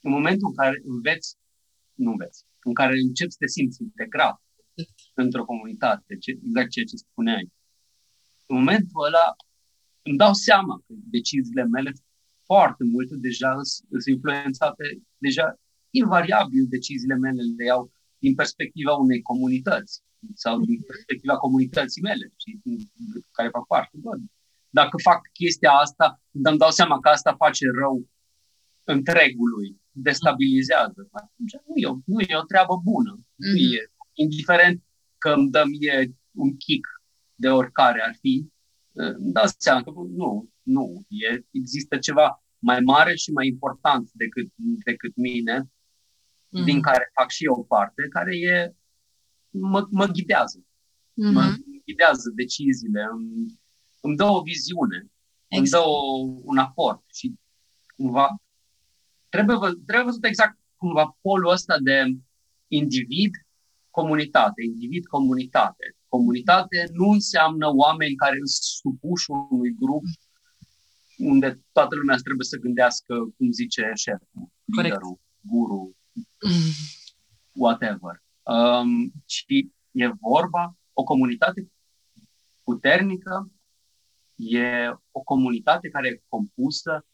[0.00, 1.36] În momentul în care înveți,
[1.94, 4.42] nu înveți, în care începi să te simți integrat
[5.14, 7.52] într-o comunitate, ce, exact ceea ce spuneai.
[8.46, 9.36] În momentul ăla
[10.02, 11.92] îmi dau seama că deciziile mele
[12.44, 14.84] foarte multe deja sunt influențate,
[15.18, 15.54] deja
[15.90, 20.02] invariabil deciziile mele le iau din perspectiva unei comunități
[20.34, 22.60] sau din perspectiva comunității mele și
[23.30, 23.96] care fac parte.
[24.00, 24.10] Bă,
[24.70, 28.08] dacă fac chestia asta, îmi dau seama că asta face rău
[28.84, 31.08] întregului destabilizează.
[31.10, 33.12] Atunci nu e, o, nu e o treabă bună.
[33.18, 33.54] Mm-hmm.
[33.54, 33.74] Nu mhm.
[33.74, 34.82] e, indiferent
[35.18, 36.86] că îmi dă mie un kick
[37.34, 38.48] de oricare ar fi,
[38.92, 44.46] îmi dau seama că nu, nu, e, există ceva mai mare și mai important decât,
[44.84, 45.70] decât mine,
[46.50, 46.64] mm-hmm.
[46.64, 48.74] din care fac și eu parte, care e,
[49.50, 50.58] mă, mă ghidează.
[50.58, 51.32] Mm-hmm.
[51.32, 53.60] Mă ghidează deciziile, îmi,
[54.00, 55.10] îmi dă o viziune,
[55.48, 55.58] exact.
[55.58, 57.34] îmi dă o, un aport și
[57.96, 58.40] cumva
[59.28, 62.16] trebuie, vă, trebuie văzut exact cumva polul ăsta de
[62.68, 63.30] individ,
[63.90, 65.96] comunitate, individ-comunitate.
[66.08, 70.02] Comunitate nu înseamnă oameni care sunt supuși unui grup
[71.18, 75.96] unde toată lumea trebuie să gândească cum zice șeful, liderul, guru,
[77.62, 78.22] whatever.
[78.42, 81.70] Um, și e vorba, o comunitate
[82.62, 83.50] puternică
[84.34, 87.06] e o comunitate care e compusă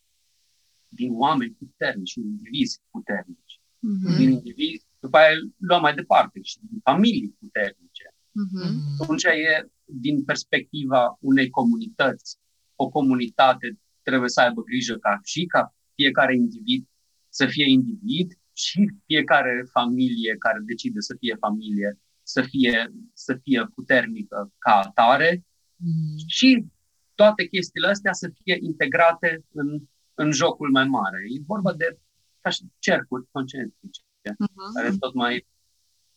[0.89, 4.17] din oameni puternici, din indivizi puternici, mm-hmm.
[4.17, 8.05] din indivizi, după aia luăm mai departe și din familii puternice.
[8.11, 9.01] Mm-hmm.
[9.03, 12.39] Atunci e din perspectiva unei comunități.
[12.75, 16.89] O comunitate trebuie să aibă grijă ca și ca fiecare individ
[17.29, 23.69] să fie individ și fiecare familie care decide să fie familie să fie, să fie
[23.75, 25.45] puternică ca atare
[25.77, 26.17] mm.
[26.27, 26.67] și
[27.15, 29.81] toate chestiile astea să fie integrate în
[30.17, 31.19] în jocul mai mare.
[31.29, 31.99] E vorba de
[32.41, 34.75] ca și cercuri concentrice, uh-huh.
[34.75, 35.47] care tot mai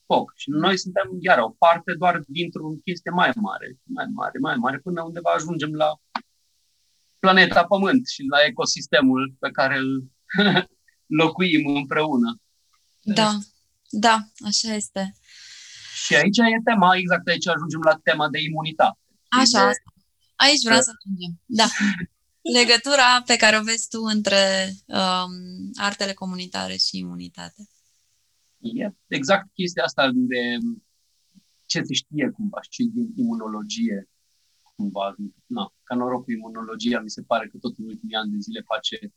[0.06, 0.34] foc.
[0.36, 4.80] Și noi suntem, iar o parte doar dintr-o chestie mai mare, mai mare, mai mare,
[4.80, 5.90] până undeva ajungem la
[7.20, 10.04] planeta Pământ și la ecosistemul pe care îl
[11.10, 12.42] locuim împreună.
[13.02, 13.38] Da,
[13.90, 15.14] da, așa este.
[16.06, 19.00] Și aici e tema, exact aici ajungem la tema de imunitate.
[19.28, 19.74] Așa, de...
[20.36, 21.42] aici vreau să ajungem.
[21.46, 21.66] Da.
[22.60, 27.70] legătura pe care o vezi tu între um, artele comunitare și imunitate.
[28.58, 30.58] E exact chestia asta de
[31.66, 34.10] ce se știe cumva și din imunologie
[34.76, 35.16] cumva.
[35.46, 38.62] Na, ca noroc cu imunologia, mi se pare că tot în ultimii ani de zile
[38.62, 39.14] face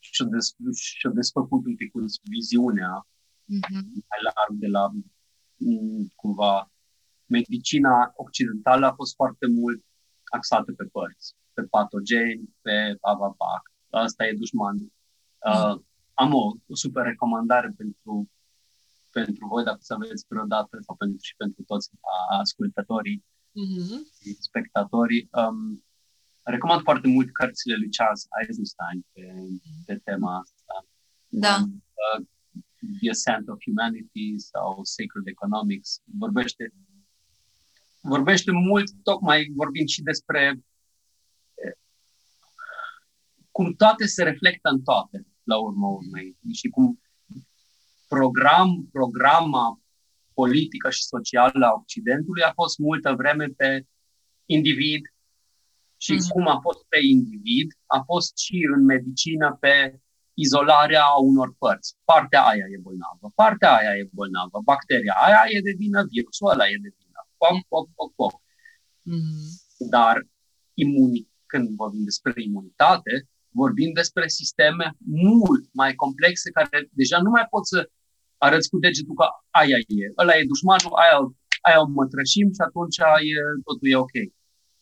[0.00, 3.06] și-a, des, și-a desfăcut un pic viziunea
[3.44, 3.84] mm-hmm.
[4.10, 4.90] mai larg de la
[5.56, 6.70] mm, cumva
[7.26, 9.84] medicina occidentală a fost foarte mult
[10.24, 13.62] axată pe părți pe patogeni, pe avapac.
[13.90, 14.92] Asta e dușmanul.
[15.46, 15.82] Uh,
[16.14, 18.30] am o, o super recomandare pentru
[19.12, 21.90] pentru voi, dacă să aveți vreodată, sau pentru, și pentru toți
[22.38, 23.24] ascultătorii,
[23.60, 24.00] mm-hmm.
[24.38, 25.28] spectatorii.
[25.32, 25.84] Um,
[26.42, 29.34] recomand foarte mult cărțile lui Charles Eisenstein pe,
[29.86, 30.86] pe tema asta.
[31.28, 31.56] Da.
[31.56, 32.26] Um, uh,
[33.00, 36.00] The Ascent of Humanity sau Sacred Economics.
[36.18, 36.72] Vorbește,
[38.00, 40.60] vorbește mult, tocmai vorbind și despre
[43.50, 47.00] cum toate se reflectă în toate, la urmă urmei, și cum
[48.08, 49.80] program, programa
[50.34, 53.86] politică și socială a Occidentului a fost multă vreme pe
[54.46, 55.14] individ
[56.04, 56.32] și mm-hmm.
[56.32, 59.74] cum a fost pe individ, a fost și în medicină pe
[60.44, 61.90] izolarea unor părți.
[62.10, 66.66] Partea aia e bolnavă, partea aia e bolnavă, bacteria aia e de vină, virusul ăla
[66.74, 67.20] e de vină.
[67.42, 68.34] Poc, poc, poc, poc.
[69.10, 69.46] Mm-hmm.
[69.94, 70.16] Dar
[70.84, 73.12] imuni, când vorbim despre imunitate,
[73.62, 74.86] vorbim despre sisteme
[75.26, 77.78] mult mai complexe care deja nu mai pot să
[78.46, 79.26] arăți cu degetul că
[79.60, 81.16] aia e, ăla e dușmanul, aia,
[81.66, 82.98] aia o mătrășim și atunci
[83.32, 84.16] e, totul e ok.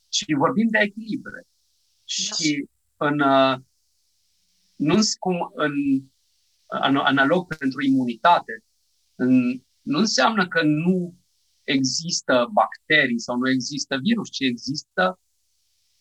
[0.09, 1.41] Și vorbim de echilibre.
[1.43, 1.47] Da.
[2.05, 3.57] Și în, uh,
[4.77, 8.65] nu cum în analog pentru imunitate,
[9.15, 11.15] în, nu înseamnă că nu
[11.63, 15.21] există bacterii sau nu există virus, ci există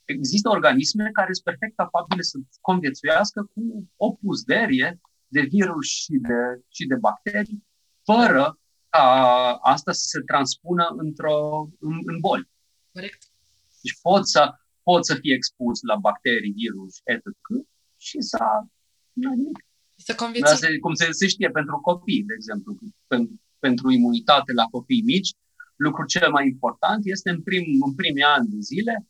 [0.07, 6.63] există organisme care sunt perfect capabile să conviețuiască cu o puzderie de virus și de,
[6.67, 7.63] și de bacterii,
[8.03, 9.07] fără ca
[9.61, 12.49] asta să se transpună într-o, în, în boli.
[12.91, 13.26] Corect.
[13.87, 14.41] Deci pot să,
[14.83, 17.25] pot să fie expus la bacterii, virus, etc.
[18.07, 18.39] și să
[19.13, 19.59] nu nimic.
[19.95, 20.79] Să conviețui.
[20.79, 25.31] Cum se, se știe pentru copii, de exemplu, pentru, pentru imunitate la copii mici,
[25.75, 29.07] lucrul cel mai important este în, prim, în primii ani de zile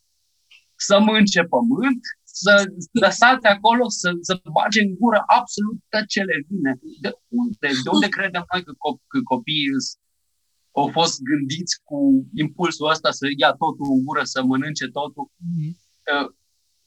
[0.75, 2.53] să mânce pământ, să
[3.03, 6.79] lăsați acolo, să, să bage în gură absolut tot ce le vine.
[7.01, 9.69] De unde, de unde credem noi că, co- că copiii
[10.79, 15.31] au fost gândiți cu impulsul ăsta să ia totul în gură, să mănânce totul?
[15.31, 15.71] Mm-hmm.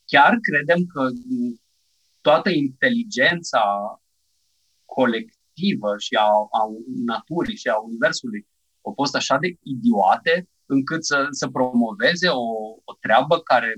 [0.05, 1.09] Chiar credem că
[2.21, 3.65] toată inteligența
[4.85, 6.63] colectivă și a, a
[7.05, 8.47] naturii și a universului
[8.81, 12.47] au fost așa de idiote încât să, să promoveze o,
[12.85, 13.75] o treabă care,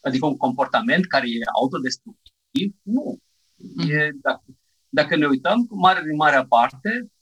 [0.00, 3.18] adică un comportament care e autodestructiv, nu.
[3.54, 3.90] Mm.
[3.90, 4.44] E, dacă,
[4.88, 7.12] dacă ne uităm cu mare din marea parte,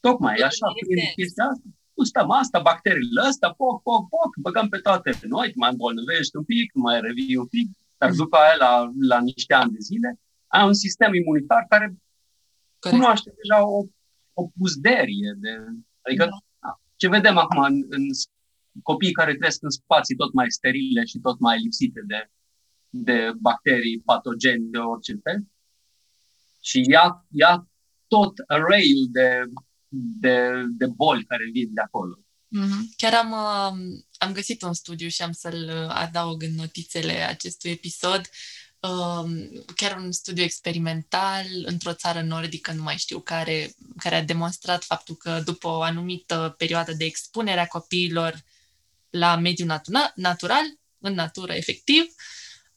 [0.00, 1.68] tocmai e așa, prin chestia asta.
[1.94, 6.72] Gustăm asta, bacteriile astea, poc, poc, poc, băgăm pe toate noi, mai îmbolnăvești un pic,
[6.74, 10.74] mai revii un pic, dar după aia, la, la niște ani de zile, ai un
[10.74, 13.00] sistem imunitar care Corect.
[13.00, 13.84] cunoaște deja o,
[14.32, 15.50] o puzderie de...
[16.02, 16.24] Adică
[16.60, 16.80] da.
[16.96, 18.04] Ce vedem acum în, în
[18.82, 22.30] copiii care trăiesc în spații tot mai sterile și tot mai lipsite de,
[22.88, 25.44] de bacterii patogeni de orice fel
[26.60, 27.68] și ia, ia
[28.06, 29.42] tot array-ul de,
[29.92, 32.18] de, de boli care vin de acolo.
[32.18, 32.96] Mm-hmm.
[32.96, 38.30] Chiar am, uh, am găsit un studiu și am să-l adaug în notițele acestui episod
[38.80, 44.84] Um, chiar un studiu experimental într-o țară nordică, nu mai știu care, care a demonstrat
[44.84, 48.44] faptul că după o anumită perioadă de expunere a copiilor
[49.10, 50.64] la mediul natura, natural,
[50.98, 52.04] în natură efectiv,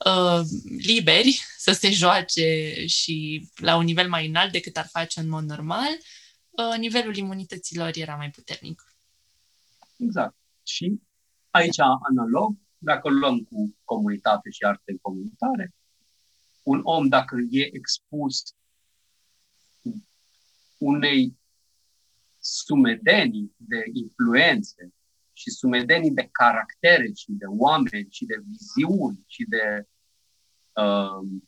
[0.06, 0.42] uh,
[0.78, 5.44] liberi să se joace și la un nivel mai înalt decât ar face în mod
[5.44, 6.23] normal, uh,
[6.78, 8.82] nivelul imunităților era mai puternic.
[9.98, 10.36] Exact.
[10.64, 11.02] Și
[11.50, 15.74] aici, analog, dacă luăm cu comunitate și arte comunitare,
[16.64, 18.56] un om, dacă e expus
[20.78, 21.38] unei
[22.40, 24.94] sumedenii de influențe
[25.34, 29.88] și sumedenii de caractere și de oameni și de viziuni și de
[30.74, 31.42] uh,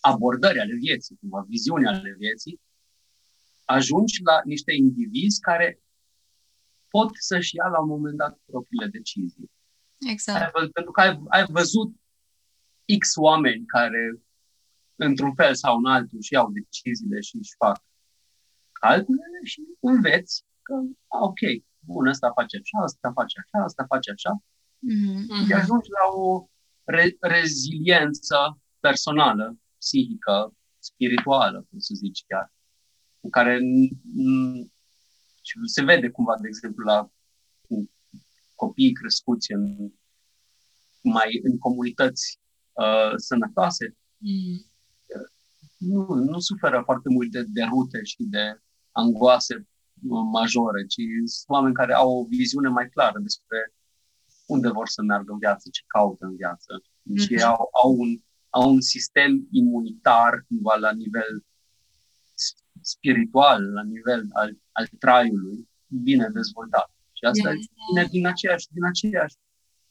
[0.00, 2.60] abordări ale vieții, cumva, viziuni ale vieții,
[3.66, 5.80] ajungi la niște indivizi care
[6.88, 9.50] pot să-și ia la un moment dat propriile decizii.
[9.98, 10.54] Exact.
[10.54, 11.94] Ai, pentru că ai, ai văzut
[12.98, 14.20] X oameni care
[14.96, 17.84] într-un fel sau în altul și iau deciziile și își fac
[18.72, 20.74] calculele și înveți că,
[21.06, 21.40] a, ok,
[21.78, 24.32] bun, asta face așa, asta face așa, asta face așa.
[24.42, 25.46] Mm-hmm.
[25.46, 26.46] Și ajungi la o
[26.84, 32.55] re- reziliență personală, psihică, spirituală, cum să zici chiar, în
[33.30, 33.60] care
[35.42, 37.10] și se vede cumva, de exemplu, la
[38.54, 39.92] copiii crescuți în,
[41.02, 42.40] mai în comunități
[42.72, 44.70] uh, sănătoase, mm
[45.76, 48.60] nu, nu suferă foarte mult de derute și de
[48.92, 49.68] angoase
[50.32, 53.74] majore, ci sunt oameni care au o viziune mai clară despre
[54.46, 56.82] unde vor să meargă în viață, ce caută în viață.
[57.16, 57.44] Și mm-hmm.
[57.44, 58.20] au, au, un,
[58.50, 61.45] au un sistem imunitar cumva la nivel
[62.94, 66.90] spiritual, la nivel al, al traiului, bine dezvoltat.
[67.12, 67.60] Și asta yeah.
[67.88, 69.36] vine din aceeași, din aceeași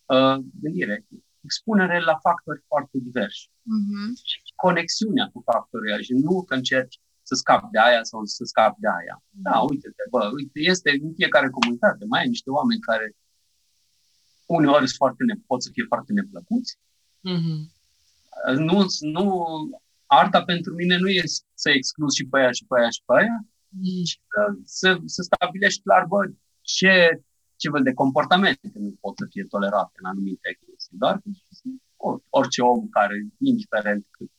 [0.06, 1.06] uh, gândire.
[1.48, 3.50] Expunere la factori foarte diversi.
[3.50, 4.08] Uh-huh.
[4.30, 8.80] Și conexiunea cu factorii și nu că încerci să scapi de aia sau să scapi
[8.80, 9.16] de aia.
[9.20, 9.42] Uh-huh.
[9.48, 13.16] Da, uite-te, bă, uite, este în fiecare comunitate, mai ai niște oameni care
[14.46, 16.80] uneori sunt foarte ne- pot să fie foarte neplăcuți.
[17.32, 17.62] Uh-huh.
[18.70, 19.26] Nu, nu,
[20.06, 23.14] arta pentru mine nu e să excluzi și pe aia și pe aia și pe
[23.20, 24.04] aia, mm.
[24.04, 24.20] ci
[24.64, 26.32] să, să stabilești clar, bă,
[26.62, 27.22] ce,
[27.56, 30.98] ce fel de comportamente nu pot să fie tolerate în anumite chestii.
[30.98, 31.22] Doar
[32.30, 34.32] orice om care, indiferent cât,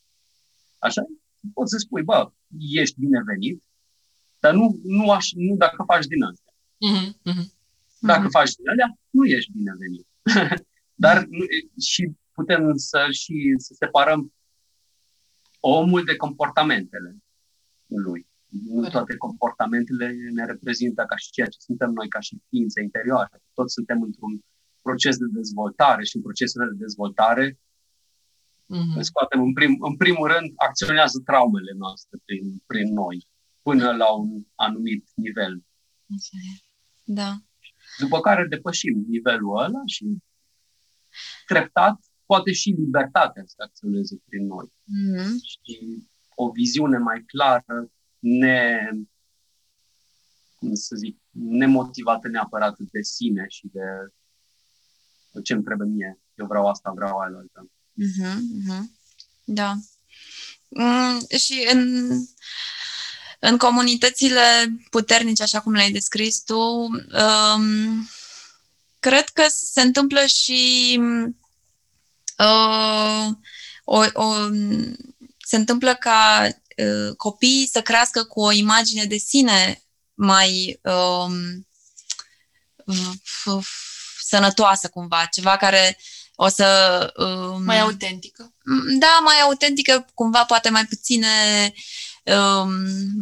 [0.79, 1.03] așa,
[1.55, 3.63] poți să spui, bă, ești binevenit,
[4.41, 6.53] dar nu, nu, aș, nu dacă faci din astea.
[6.87, 7.09] Mm-hmm.
[7.09, 7.55] mm-hmm.
[8.01, 8.37] Dacă mm-hmm.
[8.39, 10.07] faci din alea, nu ești binevenit.
[11.05, 11.45] dar nu,
[11.81, 14.33] și putem să și să separăm
[15.67, 17.17] omul de comportamentele
[17.87, 18.27] lui.
[18.49, 23.43] Nu toate comportamentele ne reprezintă ca și ceea ce suntem noi, ca și ființe interioare.
[23.55, 24.45] Toți suntem într-un
[24.83, 29.01] proces de dezvoltare și în procesul de dezvoltare mm-hmm.
[29.01, 33.29] scoatem în, prim, în primul rând, acționează traumele noastre prin, prin noi,
[33.63, 35.65] până la un anumit nivel.
[37.05, 37.37] Da.
[37.99, 40.05] După care depășim nivelul ăla și
[41.47, 44.67] treptat poate și libertatea să acționeze prin noi.
[44.67, 45.31] Mm-hmm.
[45.43, 48.91] Și o viziune mai clară, ne,
[50.59, 53.81] cum să zic, nemotivată neapărat de sine și de
[55.43, 56.21] ce îmi trebuie mie.
[56.35, 57.71] Eu vreau asta, vreau aia altă.
[57.71, 58.85] Mm-hmm, mm-hmm.
[59.45, 59.75] Da.
[60.69, 62.11] Mm, și în,
[63.41, 68.09] în comunitățile puternice, așa cum le-ai descris tu, um,
[69.01, 71.01] cred că se întâmplă și
[72.39, 73.29] uh,
[73.85, 74.35] o, o,
[75.39, 79.83] se întâmplă ca uh, copiii să crească cu o imagine de sine
[80.15, 81.27] mai uh,
[82.93, 85.99] f- f- sănătoasă cumva, ceva care
[86.35, 87.13] o să...
[87.17, 88.55] Um, mai autentică.
[88.99, 91.73] Da, mai autentică, cumva poate mai puține
[92.23, 92.71] um,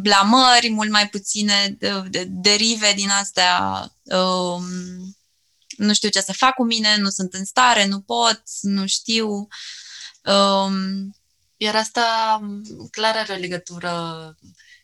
[0.01, 4.63] blamări, mult mai puține de, de, derive din astea um,
[5.77, 9.47] nu știu ce să fac cu mine, nu sunt în stare, nu pot, nu știu.
[10.23, 11.13] Um,
[11.57, 12.39] Iar asta
[12.91, 14.35] clar are o legătură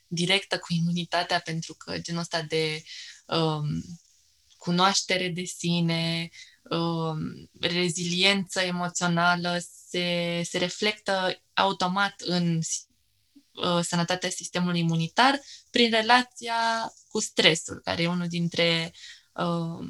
[0.08, 2.84] directă cu imunitatea, pentru că genul ăsta de
[3.26, 3.66] um,
[4.58, 6.30] cunoaștere de sine,
[6.64, 12.60] um, reziliență emoțională se, se reflectă automat în
[13.52, 15.40] uh, sănătatea sistemului imunitar
[15.70, 18.94] prin relația cu stresul, care e unul dintre
[19.34, 19.88] uh,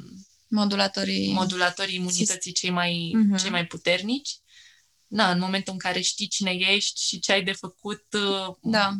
[0.52, 3.40] modulatorii, modulatorii imunității cei mai, uh-huh.
[3.40, 4.30] cei mai puternici.
[5.06, 8.92] Da, în momentul în care știi cine ești și ce ai de făcut, uh, da.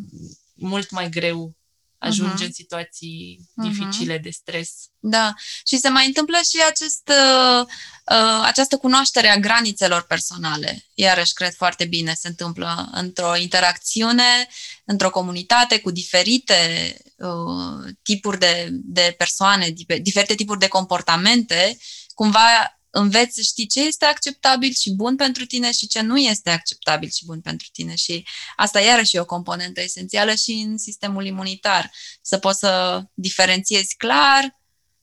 [0.55, 1.57] mult mai greu
[2.03, 2.47] ajunge uh-huh.
[2.47, 3.69] în situații uh-huh.
[3.69, 4.71] dificile de stres.
[4.99, 5.35] Da,
[5.67, 10.87] și se mai întâmplă și acest, uh, uh, această cunoaștere a granițelor personale.
[10.95, 14.49] Iarăși, cred foarte bine, se întâmplă într-o interacțiune,
[14.85, 19.71] într-o comunitate cu diferite uh, tipuri de, de persoane,
[20.03, 21.79] diferite tipuri de comportamente,
[22.15, 26.51] cumva înveți să știi ce este acceptabil și bun pentru tine și ce nu este
[26.51, 27.95] acceptabil și bun pentru tine.
[27.95, 28.27] Și
[28.57, 31.91] asta iarăși e o componentă esențială și în sistemul imunitar.
[32.23, 34.61] Să poți să diferențiezi clar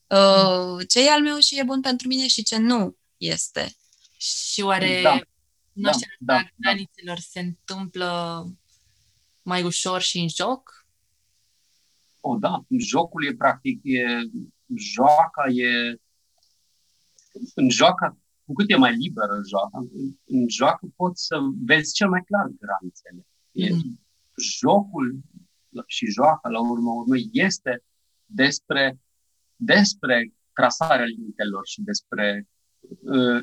[0.07, 3.75] uh, ce e al meu și e bun pentru mine și ce nu este.
[4.17, 5.19] Și oare da.
[5.73, 7.23] cunoașterea da, da, granițelor da.
[7.29, 8.45] se întâmplă
[9.41, 10.85] mai ușor și în joc?
[12.19, 12.63] O, da.
[12.77, 14.03] Jocul e practic, e,
[14.75, 15.99] joaca e
[17.55, 21.35] în joacă, cu cât e mai liberă joaca, în, în joacă poți să
[21.65, 23.25] vezi cel mai clar granițele.
[23.51, 23.99] Mm.
[24.59, 25.19] Jocul
[25.87, 27.83] și joaca, la urmă urmei, este
[28.25, 28.99] despre,
[29.55, 32.47] despre trasarea limitelor și despre
[33.01, 33.41] uh,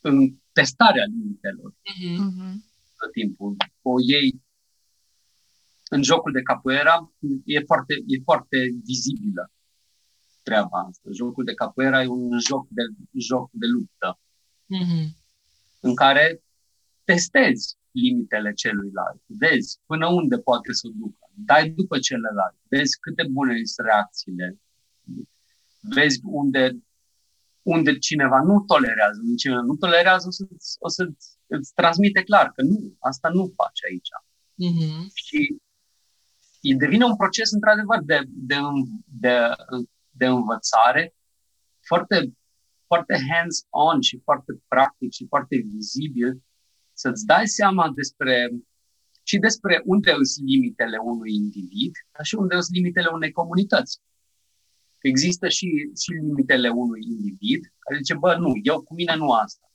[0.00, 2.54] în testarea limitelor mm-hmm.
[2.98, 3.56] tot timpul.
[3.82, 4.42] O ei
[5.90, 7.12] în jocul de capoeira
[7.44, 9.52] e foarte, e foarte vizibilă
[10.48, 11.08] treaba asta.
[11.12, 12.82] Jocul de capoeira e un joc de,
[13.12, 14.18] joc de luptă
[14.74, 15.06] mm-hmm.
[15.80, 16.42] în care
[17.04, 23.26] testezi limitele celuilalt, vezi până unde poate să ducă, dai după celălalt, vezi cât de
[23.30, 24.58] bune sunt reacțiile,
[25.80, 26.78] vezi unde,
[27.62, 30.46] unde cineva nu tolerează, unde cineva nu tolerează, o, să
[30.78, 31.08] o să
[31.46, 34.10] îți transmite clar că nu, asta nu faci aici.
[34.64, 35.12] Mm-hmm.
[35.14, 35.60] Și
[36.76, 38.56] devine un proces, într-adevăr, de, de,
[39.04, 39.32] de,
[40.18, 41.14] de de învățare
[41.86, 42.32] foarte,
[42.86, 46.42] foarte hands-on și foarte practic și foarte vizibil,
[46.92, 48.50] să-ți dai seama despre
[49.22, 54.00] și despre unde sunt limitele unui individ, dar și unde sunt limitele unei comunități.
[54.98, 55.68] Există și,
[56.02, 59.66] și limitele unui individ care zice, bă, nu, eu cu mine nu asta.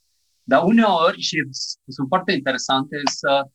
[0.44, 1.38] Dar uneori, și
[1.88, 3.50] sunt foarte interesante, să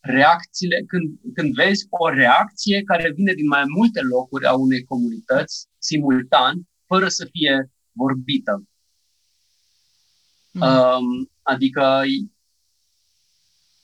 [0.00, 5.68] reacțiile, când, când vezi o reacție care vine din mai multe locuri a unei comunități
[5.78, 8.64] simultan, fără să fie vorbită.
[10.52, 10.62] Mm.
[10.62, 12.02] Um, adică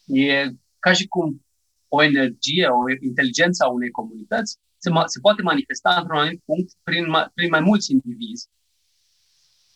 [0.04, 1.44] e ca și cum
[1.88, 6.72] o energie, o inteligență a unei comunități se, ma- se poate manifesta într-un anumit punct
[6.82, 8.48] prin, ma- prin mai mulți indivizi.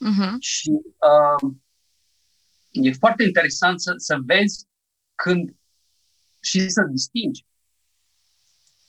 [0.06, 0.32] Mm-hmm.
[0.38, 0.70] Și
[1.10, 1.52] uh,
[2.70, 4.66] e foarte interesant să, să vezi
[5.14, 5.56] când
[6.48, 7.44] și să distingi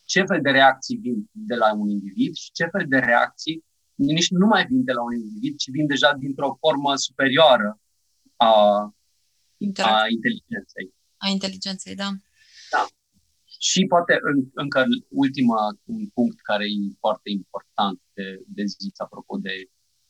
[0.05, 4.29] ce fel de reacții vin de la un individ și ce fel de reacții nici
[4.29, 7.79] nu mai vin de la un individ, ci vin deja dintr-o formă superioară
[8.35, 8.51] a,
[9.75, 10.87] a inteligenței.
[11.17, 12.09] A inteligenței, da.
[12.71, 12.85] Da.
[13.59, 19.37] Și poate în, încă ultima un punct care e foarte important de, de zis, apropo
[19.37, 19.55] de,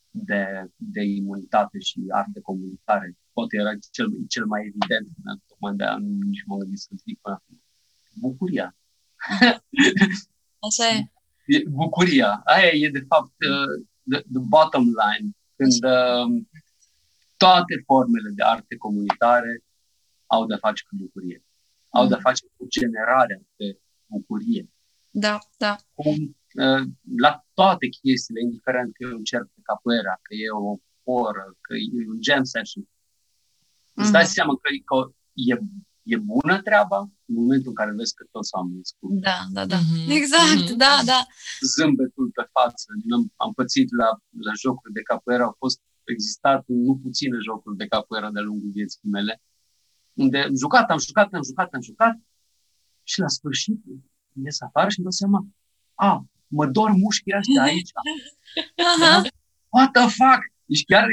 [0.10, 0.44] de,
[0.76, 5.08] de imunitate și arte comunicare, poate era cel, cel mai evident,
[5.48, 5.98] tocmai de aia
[6.30, 7.56] nici mă gândit să zic până acum.
[8.26, 8.68] Bucuria.
[10.68, 10.98] Așa e.
[11.82, 12.42] Bucuria.
[12.46, 13.74] Aia e, de fapt, uh,
[14.12, 15.28] the, the bottom line.
[15.58, 16.28] Când uh,
[17.44, 19.54] toate formele de arte comunitare
[20.26, 21.40] au de-a face cu bucurie.
[21.90, 22.10] Au mm.
[22.10, 24.70] de-a face cu generarea de bucurie.
[25.10, 25.76] Da, da.
[25.94, 26.18] Cum,
[26.64, 26.84] uh,
[27.26, 30.78] la toate chestiile, indiferent că e un cerc de capoeira, că e o
[31.24, 32.97] oră, că e un jam session, mm-hmm.
[34.00, 34.34] Îți dai mm.
[34.36, 34.98] seama că, că
[35.52, 35.56] e,
[36.14, 39.20] e bună treaba în momentul în care vezi că toți oamenii ascultă.
[39.30, 39.80] Da, da, da.
[39.80, 40.12] Mm-hmm.
[40.20, 40.82] Exact, mm-hmm.
[40.86, 41.20] da, da.
[41.76, 42.86] Zâmbetul pe față.
[43.16, 44.10] Am, am pățit la,
[44.48, 45.80] la jocuri de capoeira, au fost
[46.14, 49.34] existat nu puține jocuri de capoeira de-a lungul vieții mele,
[50.14, 52.16] unde am jucat, am jucat, am jucat, am jucat
[53.04, 53.80] și la sfârșit
[54.44, 55.48] ies afară și îmi dau seama,
[55.94, 57.92] a, mă dor mușchii ăștia aici.
[59.76, 60.42] What the fuck?
[60.70, 61.06] Deci chiar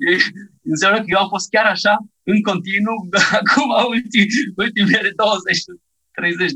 [0.72, 1.94] înseamnă că eu am fost chiar așa,
[2.32, 2.98] în continuu,
[3.40, 4.28] acum ultim,
[4.64, 5.14] ultimele 20-30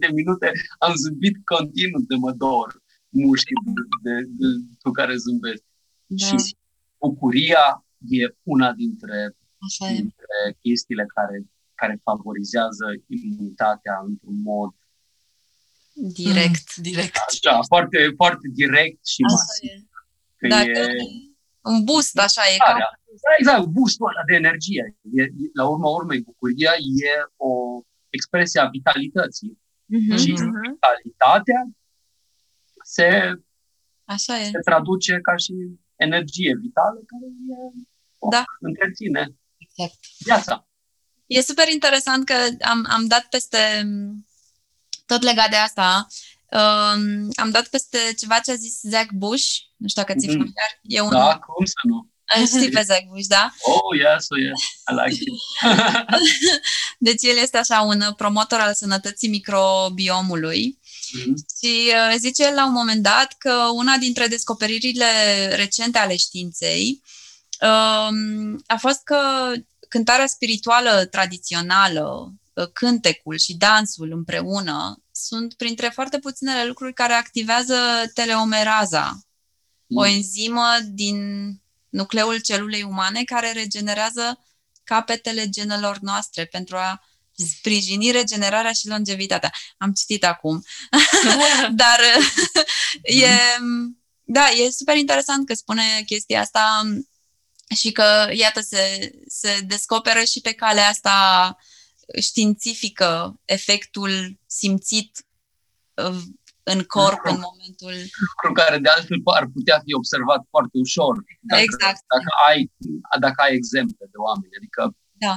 [0.04, 2.68] de minute am zâmbit continuu de mă dor
[3.08, 4.46] mușchii de, de, de,
[4.82, 5.62] cu care zâmbesc.
[6.06, 6.26] Da.
[6.26, 6.56] Și
[6.98, 7.64] bucuria
[8.18, 9.18] e una dintre,
[9.66, 10.56] Așa dintre e.
[10.60, 11.36] chestiile care,
[11.74, 14.70] care favorizează imunitatea într-un mod
[16.22, 16.66] direct.
[16.76, 17.16] Mm, direct.
[17.28, 19.70] Așa, foarte, foarte direct și Așa masiv.
[19.70, 19.86] E.
[20.36, 21.27] Că Dacă e
[21.62, 22.56] un boost, așa e.
[22.56, 22.72] Ca...
[22.72, 24.96] Da, exact, boostul ăla de energie.
[25.12, 27.52] E, la urma urmei, bucuria e o
[28.08, 29.58] expresie a vitalității.
[29.58, 30.18] Mm-hmm.
[30.18, 31.60] Și vitalitatea
[32.82, 33.32] se,
[34.04, 34.44] așa e.
[34.44, 35.54] se traduce ca și
[35.96, 37.84] energie vitală care e,
[38.18, 38.44] o, da.
[38.60, 39.98] întreține exact.
[40.18, 40.68] viața.
[41.26, 43.58] E super interesant că am, am dat peste,
[45.06, 46.06] tot legat de asta,
[46.50, 49.46] um, am dat peste ceva ce a zis Zach Bush,
[49.76, 50.36] nu știu dacă ți-e mm.
[50.36, 50.80] familiar.
[50.82, 51.10] E un...
[51.10, 52.08] Da, cum să nu?
[52.46, 53.54] Știi pe Zach Bush, da?
[53.60, 54.60] Oh, yes, oh, yes.
[54.90, 55.34] I like it.
[57.08, 61.34] deci el este așa un promotor al sănătății microbiomului mm-hmm.
[61.60, 65.06] și uh, zice la un moment dat că una dintre descoperirile
[65.54, 67.02] recente ale științei
[67.60, 69.52] um, a fost că
[69.88, 77.76] cântarea spirituală tradițională, uh, cântecul și dansul împreună sunt printre foarte puținele lucruri care activează
[78.14, 79.18] teleomeraza,
[79.86, 79.96] mm.
[79.96, 81.16] o enzimă din
[81.88, 84.38] nucleul celulei umane care regenerează
[84.84, 87.02] capetele genelor noastre pentru a
[87.46, 89.52] sprijini regenerarea și longevitatea.
[89.78, 90.62] Am citit acum.
[91.82, 92.00] Dar
[93.02, 93.28] e,
[94.24, 96.82] da, e super interesant că spune chestia asta
[97.76, 101.56] și că, iată, se, se descoperă și pe calea asta
[102.20, 105.26] științifică efectul simțit
[105.94, 106.22] uh,
[106.72, 107.94] în corp în momentul...
[108.30, 111.14] Lucru care de altfel ar putea fi observat foarte ușor.
[111.40, 112.00] Dacă, exact.
[112.14, 112.60] Dacă ai,
[113.20, 114.58] dacă ai exemple de oameni.
[114.58, 114.82] Adică
[115.24, 115.34] da.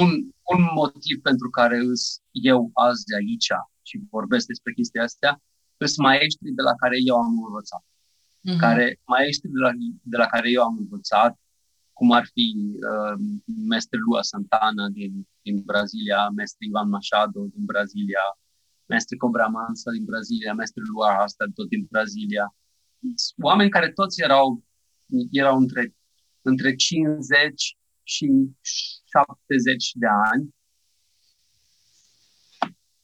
[0.00, 0.08] un,
[0.54, 3.50] un motiv pentru care îs eu azi de aici
[3.88, 5.32] și vorbesc despre chestia astea,
[5.92, 7.84] sunt maestri de la care eu am învățat.
[7.84, 8.58] Mm-hmm.
[8.64, 9.70] Care, maestri de la,
[10.12, 11.32] de la care eu am învățat,
[12.00, 12.46] cum ar fi
[12.90, 13.16] uh,
[13.68, 18.24] Mestre Lua Santana din, din Brazilia, Mestre Ivan Machado din Brazilia,
[18.86, 22.54] Mestre Cobra Mansa din Brazilia, Mestre Lua asta tot din Brazilia.
[23.42, 24.64] Oameni care toți erau,
[25.30, 25.94] erau între,
[26.42, 28.26] între 50 și
[29.12, 30.54] 70 de ani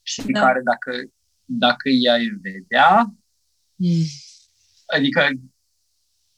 [0.03, 0.41] și da.
[0.41, 0.93] care dacă,
[1.45, 3.15] dacă i-ai vedea,
[3.75, 4.05] mm.
[4.87, 5.29] adică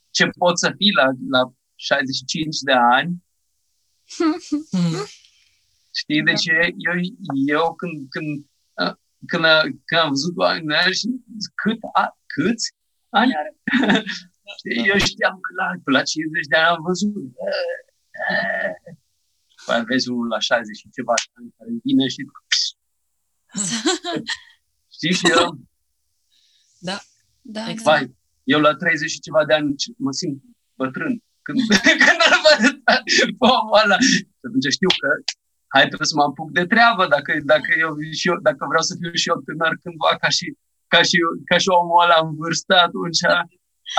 [0.09, 3.23] ce poți să fii la, la 65 de ani,
[5.99, 6.23] Știi?
[6.23, 6.99] Deci eu,
[7.47, 8.49] eu când, când
[9.25, 9.43] când,
[9.85, 11.07] când am văzut oamenii aia și
[11.55, 12.75] cât, a, câți
[13.09, 13.55] ani are?
[14.91, 17.13] Eu știam că la, la 50 de ani am văzut.
[19.65, 22.25] Păi vezi unul la 60 și ceva ani care vine și
[24.95, 25.13] Știi?
[25.13, 25.59] Și eu...
[26.79, 26.97] Da.
[27.41, 27.83] Da, exact.
[27.83, 30.41] Vai, eu la 30 și ceva de ani mă simt
[30.73, 31.23] bătrân.
[31.49, 31.59] Când,
[32.05, 32.63] când îl văd
[33.39, 33.97] pe omul ăla.
[34.09, 35.09] Și atunci știu că
[35.73, 38.93] hai trebuie să mă apuc de treabă dacă, dacă, eu, și eu, dacă vreau să
[38.99, 40.45] fiu și eu tânăr cândva ca și,
[40.93, 41.17] ca și,
[41.49, 43.23] ca și omul ăla în vârstă, atunci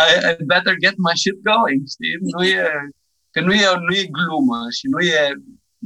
[0.05, 2.17] I, I better get my shit going, știi?
[2.33, 2.65] Nu e,
[3.33, 5.23] că nu e, nu e glumă și nu e,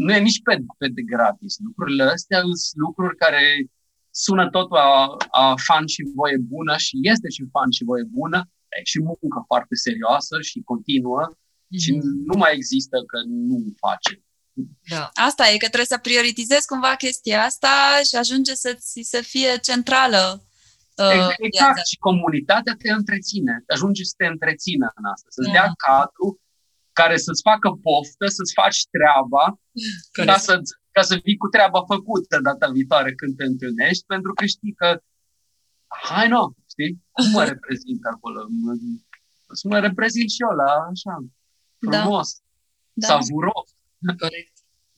[0.05, 1.53] nu e nici pe, pe de gratis.
[1.67, 3.43] Lucrurile astea sunt lucruri care
[4.25, 8.39] sună totul a, a fan și voie bună și este și fan și voie bună,
[8.77, 11.23] e și muncă foarte serioasă și continuă
[11.75, 11.85] mm-hmm.
[11.85, 11.91] și
[12.25, 14.25] nu mai există că nu face.
[14.89, 15.11] Da.
[15.29, 19.59] Asta e, că trebuie să prioritizezi cumva chestia asta și ajunge să ți să fie
[19.69, 20.23] centrală.
[20.97, 25.79] Uh, exact, și comunitatea te întreține, ajunge să te întrețină în asta, să-ți dea mm.
[25.87, 26.29] cadru
[27.01, 29.45] care să-ți facă poftă, să-ți faci treaba,
[30.29, 30.55] ca să,
[30.97, 34.89] ca să vii cu treaba făcută data viitoare când te întâlnești, pentru că știi că,
[36.09, 38.41] hai nu, știi, cum mă reprezint acolo?
[39.61, 41.29] Să mă reprezint și eu la așa, da.
[41.79, 42.43] Frumos,
[42.93, 43.07] da.
[43.07, 43.69] savuros.
[44.19, 44.53] Corect.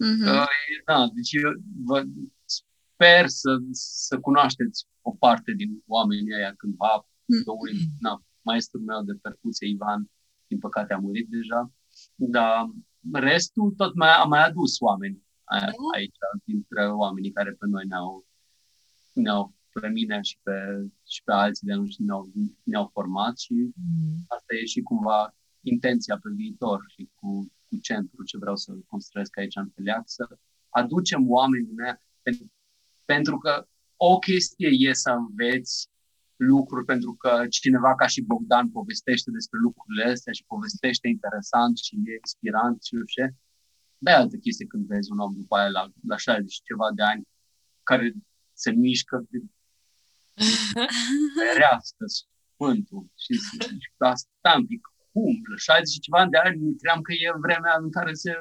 [0.05, 0.47] Mm-hmm.
[0.85, 1.53] Da, deci eu
[1.85, 2.05] vă
[2.45, 7.07] sper să, să cunoașteți o parte din oamenii ăia cândva.
[7.07, 7.99] Mm-hmm.
[7.99, 10.11] Na, maestrul meu de percuție, Ivan,
[10.47, 11.73] din păcate a murit deja.
[12.15, 12.71] Dar
[13.13, 15.23] restul tot mai, a mai adus oameni
[15.61, 15.67] da.
[15.95, 18.27] aici, dintre oamenii care pe noi ne-au,
[19.13, 24.25] ne-au pe mine și pe, și pe alții de atunci ne-au, ne-au format și mm.
[24.27, 25.35] asta e și cumva
[25.73, 30.39] intenția pe viitor și cu, cu centru ce vreau să construiesc aici în Feleac, să
[30.69, 31.95] aducem oamenii mei
[33.05, 35.89] pentru că o chestie e să înveți
[36.37, 41.95] lucruri pentru că cineva ca și Bogdan povestește despre lucrurile astea și povestește interesant și
[41.95, 43.35] e inspirant și nu știu ce.
[43.99, 47.03] De altă chestie când vezi un om după aia la, la 60 și ceva de
[47.03, 47.29] ani
[47.83, 48.15] care
[48.53, 49.39] se mișcă de
[51.61, 53.35] reastă Sfântul și,
[53.83, 57.75] și asta un pic cum, la 60 și ceva de ani cream că e vremea
[57.85, 58.33] în care se,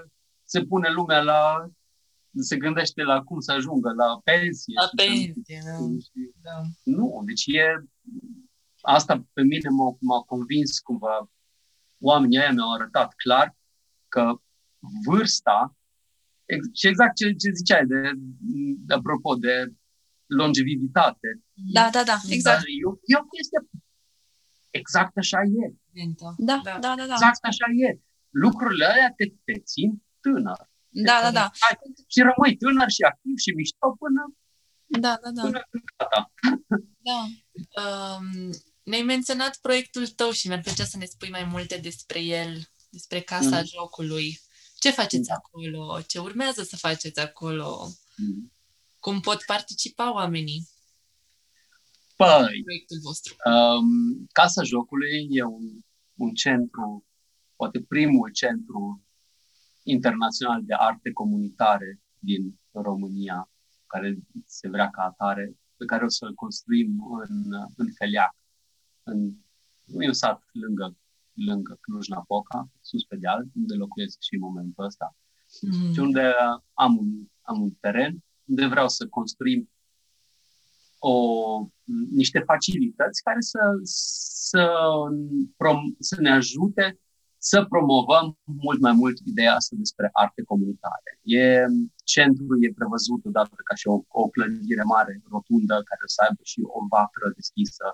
[0.53, 1.41] se pune lumea la
[2.49, 4.73] se gândește la cum să ajungă la pensie.
[4.81, 6.51] La pensie, da.
[6.51, 6.61] da.
[6.83, 7.83] Nu, deci e...
[8.81, 11.29] Asta pe mine m-a, m-a convins cumva.
[11.99, 13.55] Oamenii ăia mi-au arătat clar
[14.07, 14.23] că
[15.05, 15.75] vârsta,
[16.73, 18.11] și exact ce, ce ziceai de,
[18.87, 19.73] de apropo de
[20.25, 21.29] longevivitate.
[21.53, 22.61] Da, da, da, exact.
[22.61, 23.59] E o, e o chestie
[24.79, 25.65] exact așa e.
[26.37, 27.15] Da, da, da, da.
[27.17, 27.99] Exact așa e.
[28.29, 30.69] Lucrurile alea te, te țin tânăr.
[30.89, 31.51] Da, da, da.
[32.13, 34.21] Și rămâi tânăr și activ și mișto până
[34.85, 35.41] da, da, da.
[35.41, 35.67] Până
[35.97, 36.31] gata.
[36.97, 37.25] Da.
[37.81, 38.49] Um,
[38.83, 43.21] ne-ai menționat proiectul tău și mi-ar plăcea să ne spui mai multe despre el, despre
[43.21, 43.65] Casa mm.
[43.65, 44.39] Jocului.
[44.79, 45.35] Ce faceți mm.
[45.35, 46.01] acolo?
[46.01, 47.89] Ce urmează să faceți acolo?
[48.15, 48.51] Mm.
[48.99, 50.67] Cum pot participa oamenii?
[52.15, 53.35] Păi, proiectul vostru.
[53.45, 55.65] Um, Casa Jocului e un,
[56.15, 57.05] un centru,
[57.55, 59.03] poate primul centru
[59.83, 63.49] internațional de arte comunitare din România,
[63.87, 68.35] care se vrea ca atare, pe care o să-l construim în, în Feliac,
[69.03, 69.31] în,
[69.85, 70.97] un sat lângă,
[71.33, 75.15] lângă Cluj-Napoca, sus pe deal, unde locuiesc și în momentul ăsta.
[75.61, 75.93] Mm.
[75.93, 76.33] Și unde
[76.73, 79.69] am un, am un teren unde vreau să construim
[81.11, 81.15] o,
[82.21, 83.59] niște facilități care să,
[84.49, 84.63] să,
[85.57, 86.99] prom, să ne ajute
[87.51, 88.27] să promovăm
[88.65, 91.11] mult mai mult ideea asta despre arte comunitare.
[91.23, 91.65] E,
[92.13, 96.59] centrul e prevăzut odată ca și o, o clădire mare, rotundă, care să aibă și
[96.77, 97.85] o vatră deschisă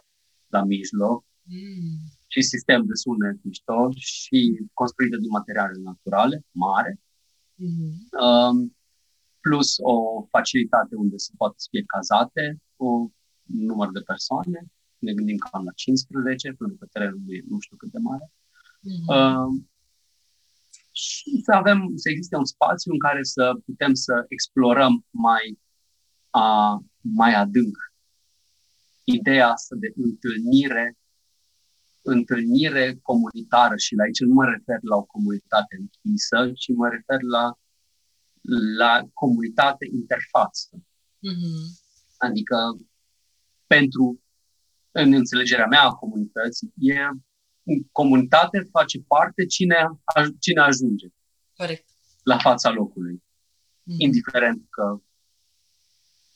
[0.55, 1.19] la mijloc
[1.53, 1.97] mm.
[2.33, 4.39] și sistem de sunet mișto și
[4.79, 6.93] construită din materiale naturale, mare,
[7.55, 7.93] mm.
[8.25, 8.57] um,
[9.45, 9.95] plus o
[10.35, 12.43] facilitate unde se poate să fie cazate
[12.81, 13.13] cu
[13.43, 14.59] număr de persoane,
[14.97, 18.25] ne gândim cam la 15, pentru că terenul nu e nu știu cât de mare.
[18.31, 19.07] Mm-hmm.
[19.15, 19.49] Uh,
[20.91, 25.59] și să avem, să existe un spațiu în care să putem să explorăm mai,
[26.41, 27.77] uh, mai adânc
[29.03, 30.97] ideea asta de întâlnire,
[32.01, 37.21] întâlnire comunitară și la aici nu mă refer la o comunitate închisă, ci mă refer
[37.21, 37.45] la,
[38.77, 40.69] la comunitate interfață.
[40.77, 41.89] Mm-hmm.
[42.27, 42.55] Adică
[43.67, 44.21] pentru,
[44.91, 46.95] în înțelegerea mea a comunității, e
[47.91, 49.75] comunitate face parte cine,
[50.39, 51.07] cine ajunge
[51.55, 51.85] Corect.
[52.23, 53.23] la fața locului.
[53.83, 53.95] Mm.
[53.97, 55.01] Indiferent că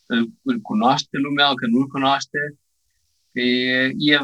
[0.06, 2.40] îl, îl cunoaște lumea, că nu-l cunoaște.
[3.32, 3.44] E,
[3.84, 4.18] e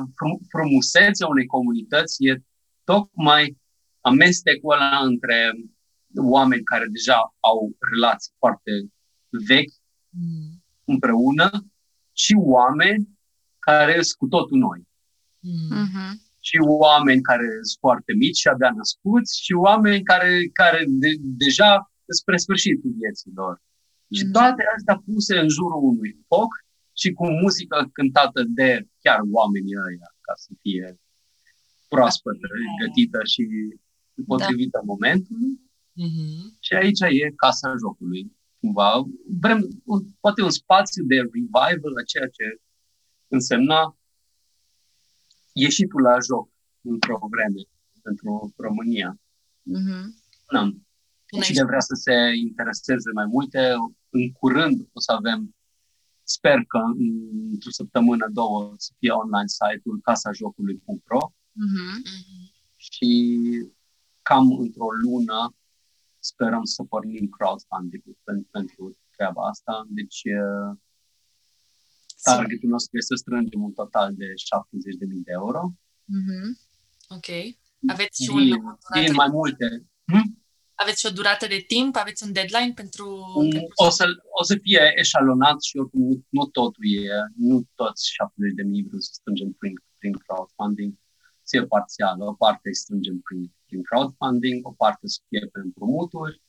[0.50, 2.44] frumusețea unei comunități, e
[2.84, 3.58] tocmai
[4.02, 5.52] amestecul ăla între
[6.16, 8.72] oameni care deja au relații foarte
[9.48, 9.74] vechi
[10.10, 10.61] mm.
[10.94, 11.48] Împreună
[12.24, 13.04] și oameni
[13.60, 14.80] care sunt cu totul noi.
[15.50, 16.12] Mm-hmm.
[16.48, 21.12] Și oameni care sunt foarte mici și abia născuți și oameni care, care de,
[21.44, 21.72] deja
[22.20, 23.56] spre sfârșitul vieții lor.
[23.58, 24.16] Mm-hmm.
[24.18, 26.52] Și toate astea puse în jurul unui foc
[27.00, 28.70] și cu muzică cântată de
[29.04, 30.88] chiar oamenii ăia, ca să fie
[31.94, 32.48] proaspătă,
[32.82, 33.44] gătită și
[34.32, 34.88] potrivită da.
[34.92, 35.52] momentului.
[36.04, 36.40] Mm-hmm.
[36.66, 38.24] Și aici e casa jocului,
[38.62, 39.04] cumva.
[39.40, 42.46] Vrem un, poate un spațiu de revival a ceea ce
[43.28, 43.98] însemna
[45.54, 46.50] ieșitul la joc
[46.82, 47.62] într-o vreme
[48.02, 49.20] pentru România.
[49.74, 50.04] Mm-hmm.
[50.52, 50.86] N-am.
[51.42, 53.74] Cine vrea să se intereseze mai multe,
[54.10, 55.56] în curând o să avem,
[56.24, 56.80] sper că
[57.52, 61.96] într-o săptămână, două, să fie online site-ul casajocului.ro mm-hmm.
[62.76, 63.12] și
[64.22, 65.56] cam într-o lună
[66.24, 69.86] sperăm să pornim crowdfunding pentru, pentru treaba asta.
[69.88, 70.22] Deci
[72.24, 74.34] targetul nostru este să strângem un total de 70.000
[75.28, 75.62] de euro.
[76.16, 76.48] Mm-hmm.
[77.18, 77.30] Ok.
[77.88, 78.38] Aveți și un...
[78.38, 79.66] Din, din mai multe.
[80.06, 80.42] Hm?
[80.84, 81.96] Aveți și o durată de timp?
[81.96, 83.08] Aveți un deadline pentru...
[83.36, 83.68] Un, pentru...
[83.86, 84.06] O, să,
[84.40, 88.84] o să fie eșalonat și oricum nu, nu totul e, nu toți 70 de mii
[88.88, 91.01] vrem să strângem prin, prin crowdfunding, să
[91.52, 92.16] fie parțial.
[92.22, 96.42] O parte îi strângem prin, prin crowdfunding, o parte să fie pe împrumuturi,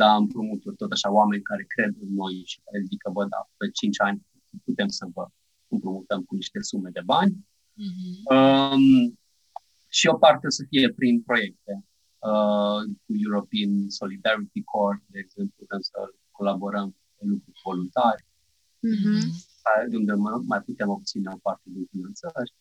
[0.00, 3.70] dar împrumuturi tot așa oameni care cred în noi și care zică, bă, da, pe
[3.70, 4.26] 5 ani
[4.64, 5.24] putem să vă
[5.68, 7.34] împrumutăm cu niște sume de bani.
[7.82, 8.14] Mm-hmm.
[8.34, 9.18] Um,
[9.88, 11.84] și o parte să fie prin proiecte
[12.30, 15.98] uh, cu European Solidarity Corps, de exemplu, putem să
[16.30, 18.22] colaborăm pe lucruri voluntari,
[18.86, 19.24] mm-hmm.
[20.00, 20.12] unde
[20.52, 22.52] mai putem obține o parte din finanțări.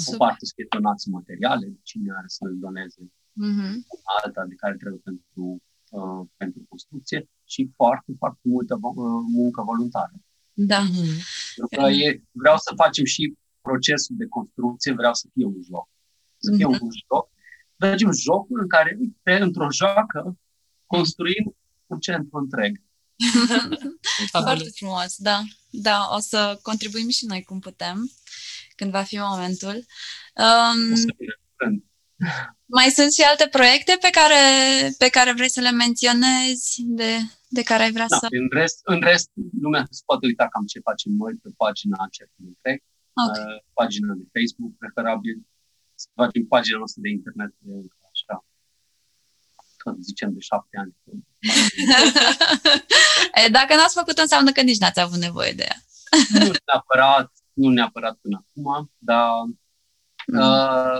[0.00, 0.14] Super.
[0.14, 3.02] O parte să fie donații materiale, cine are să ne doneze
[3.42, 3.74] mm-hmm.
[4.22, 5.44] alta de care trebuie pentru,
[5.98, 10.16] uh, pentru construcție și foarte, foarte multă uh, muncă voluntară.
[10.52, 10.80] Da.
[10.86, 11.18] Mm-hmm.
[11.76, 13.22] Că e, vreau să facem și
[13.60, 15.88] procesul de construcție, vreau să fie un joc.
[16.44, 16.80] Să fie mm-hmm.
[16.80, 17.26] un joc
[17.78, 20.38] facem jocul în care, uite, într-o joacă,
[20.86, 22.82] construim un centru întreg.
[24.30, 25.42] Foarte frumos, da.
[25.70, 28.10] Da, o să contribuim și noi cum putem,
[28.76, 29.76] când va fi momentul.
[30.44, 30.78] Um,
[32.78, 34.42] mai sunt și alte proiecte pe care,
[34.98, 37.10] pe care vrei să le menționezi, de,
[37.48, 38.26] de care ai vrea da, să...
[38.30, 42.44] În rest, în rest, lumea se poate uita cam ce facem noi pe pagina Cercul
[42.52, 42.78] Întreg,
[43.26, 43.44] okay.
[43.44, 45.36] uh, pagina de Facebook, preferabil,
[45.94, 47.74] să facem pagina noastră de internet de,
[48.12, 48.36] așa,
[49.82, 50.92] tot zicem de șapte ani.
[53.44, 55.78] e, dacă n-ați făcut, înseamnă că nici n-ați avut nevoie de ea.
[56.40, 59.30] nu neapărat, nu neapărat până acum, dar
[60.26, 60.38] mm.
[60.38, 60.98] uh,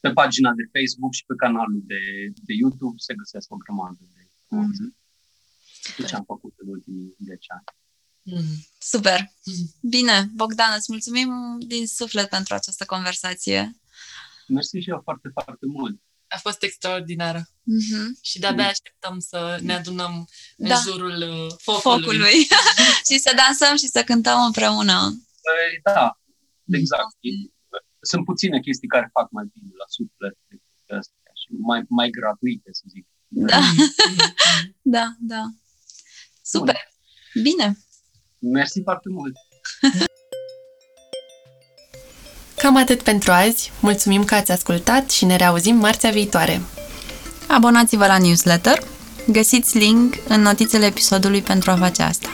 [0.00, 2.02] pe pagina de Facebook și pe canalul de,
[2.46, 4.88] de YouTube se găsesc o grămadă de informații.
[4.88, 6.06] Mm-hmm.
[6.08, 7.68] Ce am făcut în ultimii 10 ani.
[8.22, 9.20] Mm, super!
[9.80, 11.30] Bine, Bogdan, îți mulțumim
[11.72, 13.60] din suflet pentru această conversație.
[14.48, 16.00] Mersi și eu foarte, foarte mult.
[16.28, 17.40] A fost extraordinară.
[17.42, 18.20] Mm-hmm.
[18.20, 20.74] Și de-abia așteptăm să ne adunăm da.
[20.74, 22.00] în jurul uh, focului.
[22.00, 22.34] focului.
[23.08, 25.22] și să dansăm și să cântăm împreună.
[25.46, 26.18] Păi, da,
[26.78, 27.16] exact.
[28.00, 32.70] Sunt puține chestii care fac mai bine la suflet decât astea și mai, mai gratuite,
[32.72, 33.06] să zic.
[33.28, 33.60] Da,
[34.96, 35.42] da, da.
[36.42, 36.80] Super.
[37.34, 37.42] Bun.
[37.42, 37.78] Bine.
[38.38, 39.36] Mersi foarte mult.
[42.56, 43.72] Cam atât pentru azi.
[43.80, 46.60] Mulțumim că ați ascultat și ne reauzim marțea viitoare.
[47.48, 48.78] Abonați-vă la newsletter.
[49.28, 52.28] Găsiți link în notițele episodului pentru a face asta.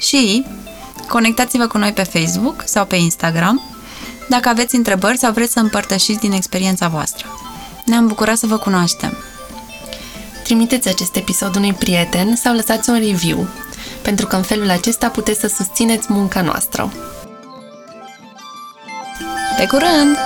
[0.00, 0.44] Și
[1.08, 3.62] conectați-vă cu noi pe Facebook sau pe Instagram
[4.28, 7.26] dacă aveți întrebări sau vreți să împărtășiți din experiența voastră.
[7.84, 9.16] Ne-am bucurat să vă cunoaștem.
[10.44, 13.46] Trimiteți acest episod unui prieten sau lăsați un review,
[14.02, 16.92] pentru că în felul acesta puteți să susțineți munca noastră.
[19.56, 20.16] Pe curând!